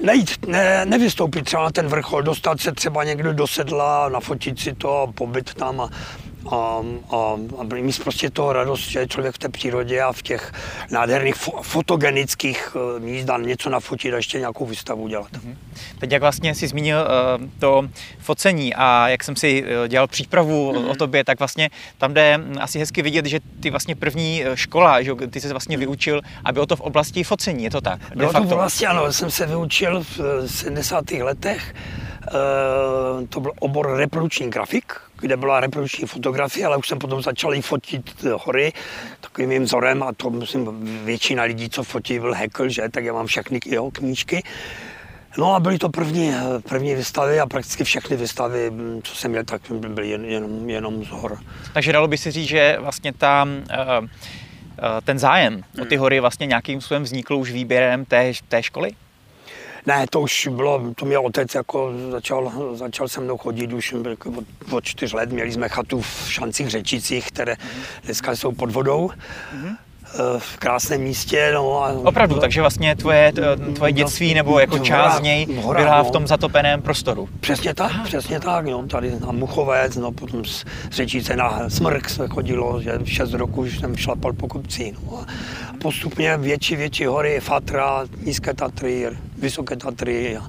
nejít, 0.00 0.46
ne, 0.46 0.86
nevystoupit 0.86 1.44
třeba 1.44 1.62
na 1.62 1.70
ten 1.70 1.86
vrchol, 1.86 2.22
dostat 2.22 2.60
se 2.60 2.72
třeba 2.72 3.04
někdo 3.04 3.32
do 3.32 3.46
sedla, 3.46 4.08
nafotit 4.08 4.60
si 4.60 4.74
to 4.74 5.02
a 5.02 5.12
pobyt 5.12 5.54
tam 5.54 5.80
a 5.80 5.90
a, 6.50 6.82
a, 7.10 7.36
a 7.58 7.64
mít 7.74 8.02
prostě 8.02 8.30
toho 8.30 8.52
radost, 8.52 8.80
že 8.88 8.98
je 8.98 9.08
člověk 9.08 9.34
v 9.34 9.38
té 9.38 9.48
přírodě 9.48 10.02
a 10.02 10.12
v 10.12 10.22
těch 10.22 10.52
nádherných 10.90 11.34
fo- 11.34 11.62
fotogenických 11.62 12.76
uh, 12.76 13.02
míst 13.04 13.30
a 13.30 13.38
něco 13.38 13.70
nafotit 13.70 14.14
a 14.14 14.16
ještě 14.16 14.38
nějakou 14.38 14.66
výstavu 14.66 15.08
dělat. 15.08 15.32
Mm-hmm. 15.32 15.56
Teď 15.98 16.12
jak 16.12 16.22
vlastně 16.22 16.54
si 16.54 16.68
zmínil 16.68 16.98
uh, 16.98 17.46
to 17.58 17.88
focení 18.18 18.74
a 18.74 19.08
jak 19.08 19.24
jsem 19.24 19.36
si 19.36 19.62
uh, 19.62 19.88
dělal 19.88 20.06
přípravu 20.06 20.72
mm-hmm. 20.72 20.90
o 20.90 20.94
tobě, 20.94 21.24
tak 21.24 21.38
vlastně 21.38 21.70
tam 21.98 22.14
jde 22.14 22.40
asi 22.60 22.78
hezky 22.78 23.02
vidět, 23.02 23.26
že 23.26 23.40
ty 23.60 23.70
vlastně 23.70 23.94
první 23.94 24.42
škola, 24.54 25.02
že 25.02 25.14
ty 25.30 25.40
se 25.40 25.48
vlastně 25.48 25.76
vyučil 25.76 26.20
a 26.44 26.52
bylo 26.52 26.66
to 26.66 26.76
v 26.76 26.80
oblasti 26.80 27.24
focení, 27.24 27.64
je 27.64 27.70
to 27.70 27.80
tak? 27.80 28.00
Bylo 28.16 28.32
to 28.32 28.42
vlastně 28.42 28.86
ano, 28.86 29.12
jsem 29.12 29.30
se 29.30 29.46
vyučil 29.46 30.04
v 30.18 30.46
70. 30.46 31.10
letech, 31.10 31.74
to 33.28 33.40
byl 33.40 33.52
obor 33.58 33.96
reprodukční 33.96 34.50
grafik, 34.50 34.92
kde 35.20 35.36
byla 35.36 35.60
reprodukční 35.60 36.06
fotografie, 36.06 36.66
ale 36.66 36.76
už 36.76 36.88
jsem 36.88 36.98
potom 36.98 37.22
začal 37.22 37.54
i 37.54 37.62
fotit 37.62 38.24
hory 38.44 38.72
takovým 39.20 39.48
mým 39.48 39.62
vzorem 39.62 40.02
a 40.02 40.12
to 40.12 40.30
myslím 40.30 40.86
většina 41.04 41.42
lidí, 41.42 41.70
co 41.70 41.84
fotí, 41.84 42.18
byl 42.18 42.34
Heckel, 42.34 42.68
že, 42.68 42.88
tak 42.90 43.04
já 43.04 43.12
mám 43.12 43.26
všechny 43.26 43.60
jeho 43.66 43.90
knížky. 43.90 44.42
No 45.38 45.54
a 45.54 45.60
byly 45.60 45.78
to 45.78 45.88
první, 45.88 46.32
první 46.68 46.94
výstavy 46.94 47.40
a 47.40 47.46
prakticky 47.46 47.84
všechny 47.84 48.16
výstavy, 48.16 48.72
co 49.02 49.14
jsem 49.14 49.30
měl, 49.30 49.44
tak 49.44 49.62
byly 49.70 50.08
jen, 50.08 50.24
jenom, 50.24 50.70
jenom 50.70 51.04
z 51.04 51.08
hor. 51.08 51.38
Takže 51.72 51.92
dalo 51.92 52.08
by 52.08 52.18
si 52.18 52.30
říct, 52.30 52.48
že 52.48 52.76
vlastně 52.80 53.12
ta, 53.12 53.48
eh, 53.70 53.76
eh, 53.78 55.00
ten 55.04 55.18
zájem 55.18 55.62
o 55.82 55.84
ty 55.84 55.96
hory 55.96 56.20
vlastně 56.20 56.46
nějakým 56.46 56.80
způsobem 56.80 57.02
vznikl 57.02 57.34
už 57.34 57.52
výběrem 57.52 58.04
té, 58.04 58.32
té 58.48 58.62
školy? 58.62 58.90
Ne, 59.86 60.06
to 60.10 60.20
už 60.20 60.48
bylo, 60.50 60.94
to 60.94 61.06
měl 61.06 61.26
otec, 61.26 61.54
jako 61.54 61.92
začal, 62.10 62.52
začal 62.74 63.08
se 63.08 63.20
mnou 63.20 63.36
chodit 63.36 63.72
už 63.72 63.94
jako 64.08 64.30
od, 64.30 64.44
od 64.70 64.84
čtyř 64.84 65.12
let. 65.12 65.32
Měli 65.32 65.52
jsme 65.52 65.68
chatu 65.68 66.00
v 66.00 66.26
Šancích 66.28 66.70
Řečicích, 66.70 67.28
které 67.28 67.56
dneska 68.04 68.36
jsou 68.36 68.52
pod 68.52 68.70
vodou. 68.70 69.08
Mm-hmm 69.08 69.76
v 70.38 70.56
krásném 70.56 71.00
místě. 71.00 71.50
No 71.54 71.84
a 71.84 71.92
Opravdu, 71.92 72.34
to, 72.34 72.40
takže 72.40 72.60
vlastně 72.60 72.96
tvoje, 72.96 73.32
tvoje 73.74 73.92
dětství 73.92 74.34
nebo 74.34 74.60
jako 74.60 74.78
část 74.78 75.18
z 75.18 75.20
něj 75.20 75.46
hora, 75.62 75.82
byla 75.82 76.02
v 76.02 76.10
tom 76.10 76.26
zatopeném 76.26 76.82
prostoru. 76.82 77.28
Přesně 77.40 77.74
tak, 77.74 77.90
Aha. 77.90 78.04
přesně 78.04 78.40
tak. 78.40 78.66
No, 78.66 78.86
tady 78.86 79.12
na 79.26 79.32
Muchovec, 79.32 79.96
no, 79.96 80.12
potom 80.12 80.44
z 80.44 80.64
Řečíce 80.90 81.36
na 81.36 81.70
Smrk 81.70 82.08
se 82.08 82.28
chodilo, 82.28 82.82
že 82.82 82.98
v 82.98 83.06
6 83.06 83.32
roku 83.32 83.60
už 83.60 83.78
jsem 83.78 83.96
šlapal 83.96 84.32
po 84.32 84.48
kopci. 84.48 84.94
No, 85.06 85.18
a 85.18 85.26
postupně 85.82 86.36
větší, 86.36 86.76
větší 86.76 87.04
hory, 87.04 87.40
Fatra, 87.40 88.04
Nízké 88.24 88.54
Tatry, 88.54 89.08
Vysoké 89.38 89.76
Tatry. 89.76 90.36
A, 90.36 90.46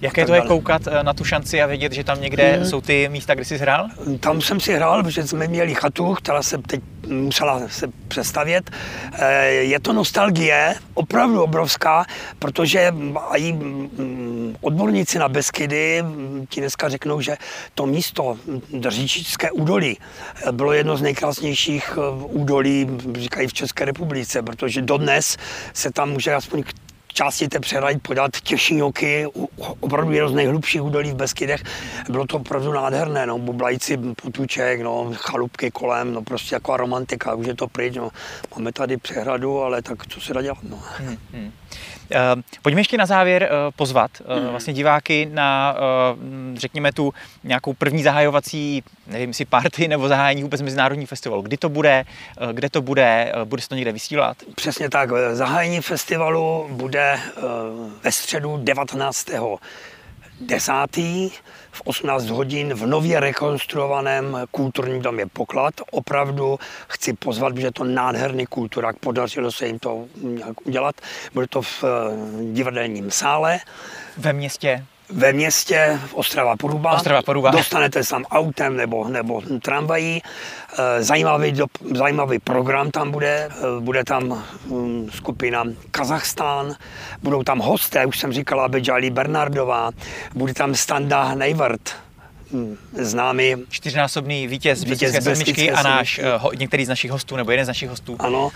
Jaké 0.00 0.26
to 0.26 0.34
je 0.34 0.40
koukat 0.40 0.82
eh, 0.86 1.02
na 1.02 1.12
tu 1.14 1.24
šanci 1.24 1.62
a 1.62 1.66
vědět, 1.66 1.92
že 1.92 2.04
tam 2.04 2.20
někde 2.20 2.52
hmm. 2.52 2.66
jsou 2.66 2.80
ty 2.80 3.08
místa, 3.08 3.34
kde 3.34 3.44
jsi 3.44 3.58
hrál? 3.58 3.88
Tam 4.20 4.40
jsem 4.40 4.60
si 4.60 4.74
hrál, 4.74 5.02
protože 5.02 5.26
jsme 5.26 5.48
měli 5.48 5.74
chatu, 5.74 6.14
která 6.14 6.42
se 6.42 6.58
teď 6.58 6.80
musela 7.08 7.68
se 7.68 7.86
přestavět. 8.08 8.70
Eh, 9.12 9.46
je 9.46 9.80
to 9.80 9.92
nostalgie, 9.92 10.74
opravdu 10.94 11.42
obrovská, 11.42 12.06
protože 12.38 12.92
i 13.36 13.52
mm, 13.52 14.56
odborníci 14.60 15.18
na 15.18 15.28
Beskydy 15.28 16.02
mm, 16.02 16.46
ti 16.48 16.60
dneska 16.60 16.88
řeknou, 16.88 17.20
že 17.20 17.36
to 17.74 17.86
místo 17.86 18.36
Držíčické 18.72 19.50
údolí 19.50 19.98
eh, 20.46 20.52
bylo 20.52 20.72
jedno 20.72 20.96
z 20.96 21.02
nejkrásnějších 21.02 21.98
údolí, 22.22 22.88
říkají 23.14 23.48
v 23.48 23.52
České 23.52 23.84
republice, 23.84 24.42
protože 24.42 24.82
dodnes 24.82 25.36
se 25.72 25.92
tam 25.92 26.10
může 26.10 26.34
aspoň 26.34 26.62
části 27.16 27.48
té 27.48 27.60
přehrady 27.60 27.98
podat 27.98 28.40
těšíňoky, 28.42 29.26
opravdu 29.80 30.12
jedno 30.12 30.28
z 30.28 30.34
nejhlubších 30.34 30.82
údolí 30.82 31.10
v 31.10 31.14
Beskydech. 31.14 31.62
Bylo 32.10 32.26
to 32.26 32.36
opravdu 32.36 32.72
nádherné, 32.72 33.26
no, 33.26 33.38
bublající 33.38 33.96
potuček, 34.22 34.80
no, 34.80 35.12
chalupky 35.14 35.70
kolem, 35.70 36.12
no, 36.12 36.22
prostě 36.22 36.54
jako 36.54 36.76
romantika, 36.76 37.34
už 37.34 37.46
je 37.46 37.54
to 37.54 37.68
pryč, 37.68 37.94
no. 37.96 38.10
Máme 38.56 38.72
tady 38.72 38.96
přehradu, 38.96 39.62
ale 39.62 39.82
tak 39.82 40.06
co 40.06 40.20
se 40.20 40.34
dá 40.34 40.42
dělat, 40.42 40.58
no. 40.62 40.78
Hmm, 40.98 41.16
hmm. 41.32 41.52
Uh, 42.10 42.42
pojďme 42.62 42.80
ještě 42.80 42.98
na 42.98 43.06
závěr 43.06 43.42
uh, 43.42 43.72
pozvat 43.76 44.10
uh, 44.20 44.50
vlastně 44.50 44.74
diváky 44.74 45.28
na, 45.32 45.76
řekněme, 46.54 46.92
tu 46.92 47.14
nějakou 47.44 47.72
první 47.72 48.02
zahajovací, 48.02 48.82
nevím, 49.06 49.34
si 49.34 49.44
party 49.44 49.88
nebo 49.88 50.08
zahájení 50.08 50.42
vůbec 50.42 50.62
mezinárodní 50.62 51.06
festivalu. 51.06 51.42
Kdy 51.42 51.56
to 51.56 51.68
bude, 51.68 52.04
kde 52.52 52.70
to 52.70 52.82
bude, 52.82 53.32
bude 53.44 53.62
se 53.62 53.68
to 53.68 53.74
někde 53.74 53.92
vysílat? 53.92 54.36
Přesně 54.54 54.90
tak, 54.90 55.10
zahájení 55.32 55.80
festivalu 55.80 56.68
bude 56.70 57.18
ve 58.02 58.12
středu 58.12 58.60
19. 58.62 59.30
10 60.40 60.72
v 61.72 61.82
18 61.84 62.26
hodin 62.26 62.74
v 62.74 62.86
nově 62.86 63.20
rekonstruovaném 63.20 64.38
kulturním 64.50 65.02
domě 65.02 65.26
Poklad. 65.26 65.74
Opravdu 65.90 66.58
chci 66.88 67.12
pozvat, 67.12 67.54
protože 67.54 67.66
je 67.66 67.72
to 67.72 67.84
nádherný 67.84 68.46
kulturák, 68.46 68.98
podařilo 68.98 69.52
se 69.52 69.66
jim 69.66 69.78
to 69.78 70.04
nějak 70.16 70.66
udělat. 70.66 70.94
Bude 71.34 71.46
to 71.46 71.62
v 71.62 71.84
eh, 71.84 72.52
divadelním 72.52 73.10
sále. 73.10 73.58
Ve 74.16 74.32
městě? 74.32 74.86
Ve 75.08 75.32
městě 75.32 76.00
Ostrava 76.12 76.56
Poruba. 76.56 76.92
Ostrava 76.92 77.22
Poruba. 77.22 77.50
Dostanete 77.50 78.04
se 78.04 78.10
tam 78.10 78.24
autem 78.24 78.76
nebo, 78.76 79.08
nebo 79.08 79.42
tramvají. 79.62 80.22
Eh, 80.78 81.02
zajímavý, 81.02 81.54
zajímavý 81.94 82.38
program 82.38 82.90
tam 82.90 83.10
bude. 83.10 83.48
Eh, 83.50 83.80
bude 83.80 84.04
tam 84.04 84.44
hm, 84.66 85.08
skupina 85.14 85.64
Kazachstán, 85.90 86.74
budou 87.22 87.42
tam 87.42 87.58
hosté, 87.58 88.06
už 88.06 88.18
jsem 88.18 88.32
říkala, 88.32 88.68
Bejali 88.68 89.10
Bernardová, 89.10 89.90
bude 90.34 90.54
tam 90.54 90.74
Standa 90.74 91.34
Nejvrt, 91.34 91.96
hm, 92.52 92.76
známý. 92.92 93.54
Čtyřnásobný 93.68 94.46
vítěz, 94.46 94.84
vítěz 94.84 95.24
sedmičky 95.24 95.70
a 95.70 95.82
náš, 95.82 96.20
uh, 96.44 96.54
některý 96.54 96.84
z 96.84 96.88
našich 96.88 97.10
hostů, 97.10 97.36
nebo 97.36 97.50
jeden 97.50 97.64
z 97.64 97.68
našich 97.68 97.88
hostů. 97.88 98.16
Ano. 98.18 98.50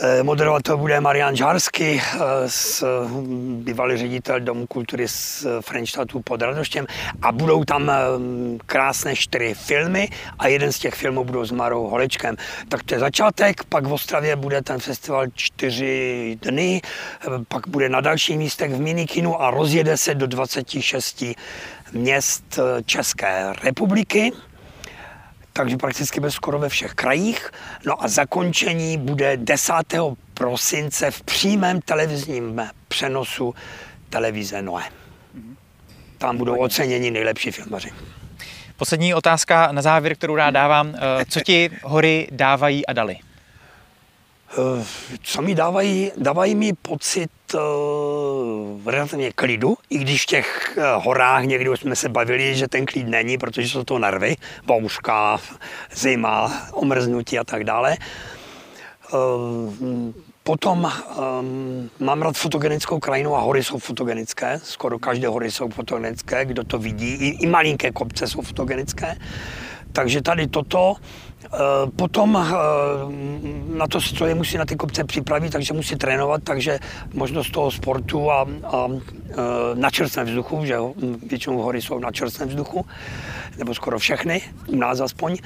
Eh, 0.00 0.22
moderovat 0.22 0.62
to 0.62 0.76
bude 0.76 1.00
Marian 1.00 1.36
Žársky, 1.36 2.00
eh, 2.00 2.18
hm, 3.06 3.62
bývalý 3.64 3.96
ředitel 3.96 4.40
Domu 4.40 4.66
kultury 4.66 5.08
z 5.08 5.46
Frenštatu 5.60 6.20
pod 6.20 6.42
Radoštěm 6.42 6.86
a 7.22 7.32
budou 7.32 7.64
tam 7.64 7.92
krásné 8.66 9.16
čtyři 9.16 9.54
filmy 9.54 10.08
a 10.38 10.48
jeden 10.48 10.72
z 10.72 10.78
těch 10.78 10.94
filmů 10.94 11.24
budou 11.24 11.44
s 11.44 11.50
Marou 11.50 11.88
Holečkem. 11.88 12.36
Tak 12.68 12.82
to 12.82 12.94
je 12.94 13.00
začátek, 13.00 13.64
pak 13.64 13.86
v 13.86 13.92
Ostravě 13.92 14.36
bude 14.36 14.62
ten 14.62 14.80
festival 14.80 15.26
čtyři 15.34 16.38
dny, 16.42 16.82
eh, 16.82 17.30
pak 17.48 17.68
bude 17.68 17.88
na 17.88 18.00
dalších 18.00 18.38
místech 18.38 18.74
v 18.74 18.80
minikinu 18.80 19.42
a 19.42 19.50
rozjede 19.50 19.96
se 19.96 20.14
do 20.14 20.26
26 20.26 21.36
měst 21.92 22.58
České 22.86 23.52
republiky 23.62 24.32
takže 25.56 25.76
prakticky 25.76 26.20
bude 26.20 26.30
skoro 26.30 26.58
ve 26.58 26.68
všech 26.68 26.94
krajích. 26.94 27.50
No 27.86 28.04
a 28.04 28.08
zakončení 28.08 28.98
bude 28.98 29.36
10. 29.36 29.72
prosince 30.34 31.10
v 31.10 31.22
přímém 31.22 31.80
televizním 31.80 32.62
přenosu 32.88 33.54
televize 34.10 34.62
Noe. 34.62 34.84
Tam 36.18 36.36
budou 36.36 36.56
oceněni 36.56 37.10
nejlepší 37.10 37.50
filmaři. 37.50 37.92
Poslední 38.76 39.14
otázka 39.14 39.72
na 39.72 39.82
závěr, 39.82 40.14
kterou 40.14 40.36
rád 40.36 40.50
dávám. 40.50 40.94
Eh, 40.94 41.24
co 41.28 41.40
ti 41.40 41.70
hory 41.82 42.28
dávají 42.30 42.86
a 42.86 42.92
dali? 42.92 43.16
Eh, 44.58 44.84
co 45.22 45.42
mi 45.42 45.54
dávají? 45.54 46.12
Dávají 46.16 46.54
mi 46.54 46.72
pocit 46.72 47.30
uh, 47.54 48.90
relativně 48.90 49.32
klidu, 49.32 49.76
i 49.90 49.98
když 49.98 50.22
v 50.22 50.26
těch 50.26 50.78
uh, 50.78 51.04
horách 51.04 51.44
někdy 51.44 51.70
jsme 51.76 51.96
se 51.96 52.08
bavili, 52.08 52.54
že 52.54 52.68
ten 52.68 52.86
klid 52.86 53.08
není, 53.08 53.38
protože 53.38 53.68
jsou 53.68 53.84
to 53.84 53.98
nervy, 53.98 54.36
bouřka, 54.66 55.40
zima, 55.94 56.52
omrznutí 56.72 57.38
a 57.38 57.44
tak 57.44 57.64
dále. 57.64 57.96
Uh, 59.12 60.12
Potom 60.46 60.86
um, 60.86 61.90
mám 61.98 62.22
rád 62.22 62.36
fotogenickou 62.36 62.98
krajinu 62.98 63.34
a 63.34 63.40
hory 63.40 63.64
jsou 63.64 63.78
fotogenické. 63.78 64.60
Skoro 64.62 64.98
každé 64.98 65.28
hory 65.28 65.50
jsou 65.50 65.68
fotogenické, 65.68 66.44
kdo 66.44 66.64
to 66.64 66.78
vidí. 66.78 67.14
I, 67.14 67.28
i 67.42 67.46
malinké 67.46 67.90
kopce 67.92 68.26
jsou 68.26 68.42
fotogenické. 68.42 69.16
Takže 69.96 70.22
tady 70.22 70.46
toto. 70.46 70.96
Eh, 71.44 71.48
potom 71.96 72.36
eh, 72.36 72.52
na 73.76 73.86
to 73.86 74.00
se 74.00 74.34
musí 74.34 74.58
na 74.58 74.64
ty 74.64 74.76
kopce 74.76 75.04
připravit, 75.04 75.52
takže 75.52 75.72
musí 75.72 75.96
trénovat, 75.96 76.42
takže 76.44 76.78
možnost 77.14 77.50
toho 77.50 77.70
sportu 77.70 78.30
a, 78.30 78.46
a 78.64 78.88
eh, 78.92 79.34
na 79.74 79.90
čerstvém 79.90 80.26
vzduchu, 80.26 80.64
že 80.64 80.76
většinou 81.26 81.58
hory 81.58 81.82
jsou 81.82 81.98
na 81.98 82.12
čerstvém 82.12 82.48
vzduchu, 82.48 82.86
nebo 83.58 83.74
skoro 83.74 83.98
všechny, 83.98 84.42
u 84.66 84.76
nás 84.76 85.00
aspoň. 85.00 85.36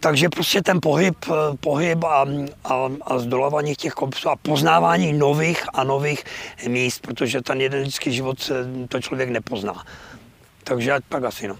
Takže 0.00 0.28
prostě 0.28 0.62
ten 0.62 0.78
pohyb, 0.80 1.16
pohyb 1.60 2.04
a, 2.04 2.26
a, 2.64 2.88
a 3.02 3.18
zdolování 3.18 3.74
těch 3.74 3.92
kopců 3.92 4.28
a 4.28 4.36
poznávání 4.36 5.12
nových 5.12 5.64
a 5.74 5.84
nových 5.84 6.24
míst, 6.68 7.02
protože 7.02 7.42
ten 7.42 7.60
jeden 7.60 7.82
lidský 7.82 8.12
život 8.12 8.50
to 8.88 9.00
člověk 9.00 9.28
nepozná. 9.28 9.84
Takže 10.64 10.98
tak 11.08 11.24
asi 11.24 11.48
no. 11.48 11.56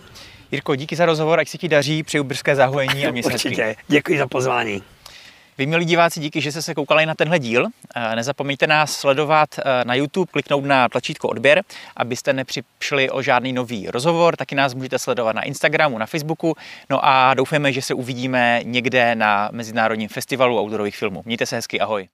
Jirko, 0.52 0.76
díky 0.76 0.96
za 0.96 1.06
rozhovor, 1.06 1.40
ať 1.40 1.48
se 1.48 1.58
ti 1.58 1.68
daří, 1.68 2.02
při 2.02 2.22
brzké 2.22 2.56
zahojení 2.56 3.06
a 3.06 3.10
měsíc. 3.10 3.32
Určitě, 3.32 3.76
děkuji 3.88 4.18
za 4.18 4.26
pozvání. 4.26 4.82
Vy, 5.58 5.66
milí 5.66 5.84
diváci, 5.84 6.20
díky, 6.20 6.40
že 6.40 6.52
jste 6.52 6.62
se 6.62 6.74
koukali 6.74 7.06
na 7.06 7.14
tenhle 7.14 7.38
díl. 7.38 7.66
Eh, 7.96 8.16
nezapomeňte 8.16 8.66
nás 8.66 8.92
sledovat 8.92 9.48
eh, 9.58 9.84
na 9.84 9.94
YouTube, 9.94 10.32
kliknout 10.32 10.64
na 10.64 10.88
tlačítko 10.88 11.28
odběr, 11.28 11.62
abyste 11.96 12.32
nepřišli 12.32 13.10
o 13.10 13.22
žádný 13.22 13.52
nový 13.52 13.90
rozhovor. 13.90 14.36
Taky 14.36 14.54
nás 14.54 14.74
můžete 14.74 14.98
sledovat 14.98 15.36
na 15.36 15.42
Instagramu, 15.42 15.98
na 15.98 16.06
Facebooku. 16.06 16.56
No 16.90 17.04
a 17.04 17.34
doufáme, 17.34 17.72
že 17.72 17.82
se 17.82 17.94
uvidíme 17.94 18.60
někde 18.62 19.14
na 19.14 19.48
Mezinárodním 19.52 20.08
festivalu 20.08 20.58
outdoorových 20.58 20.96
filmů. 20.96 21.22
Mějte 21.24 21.46
se 21.46 21.56
hezky, 21.56 21.80
ahoj. 21.80 22.08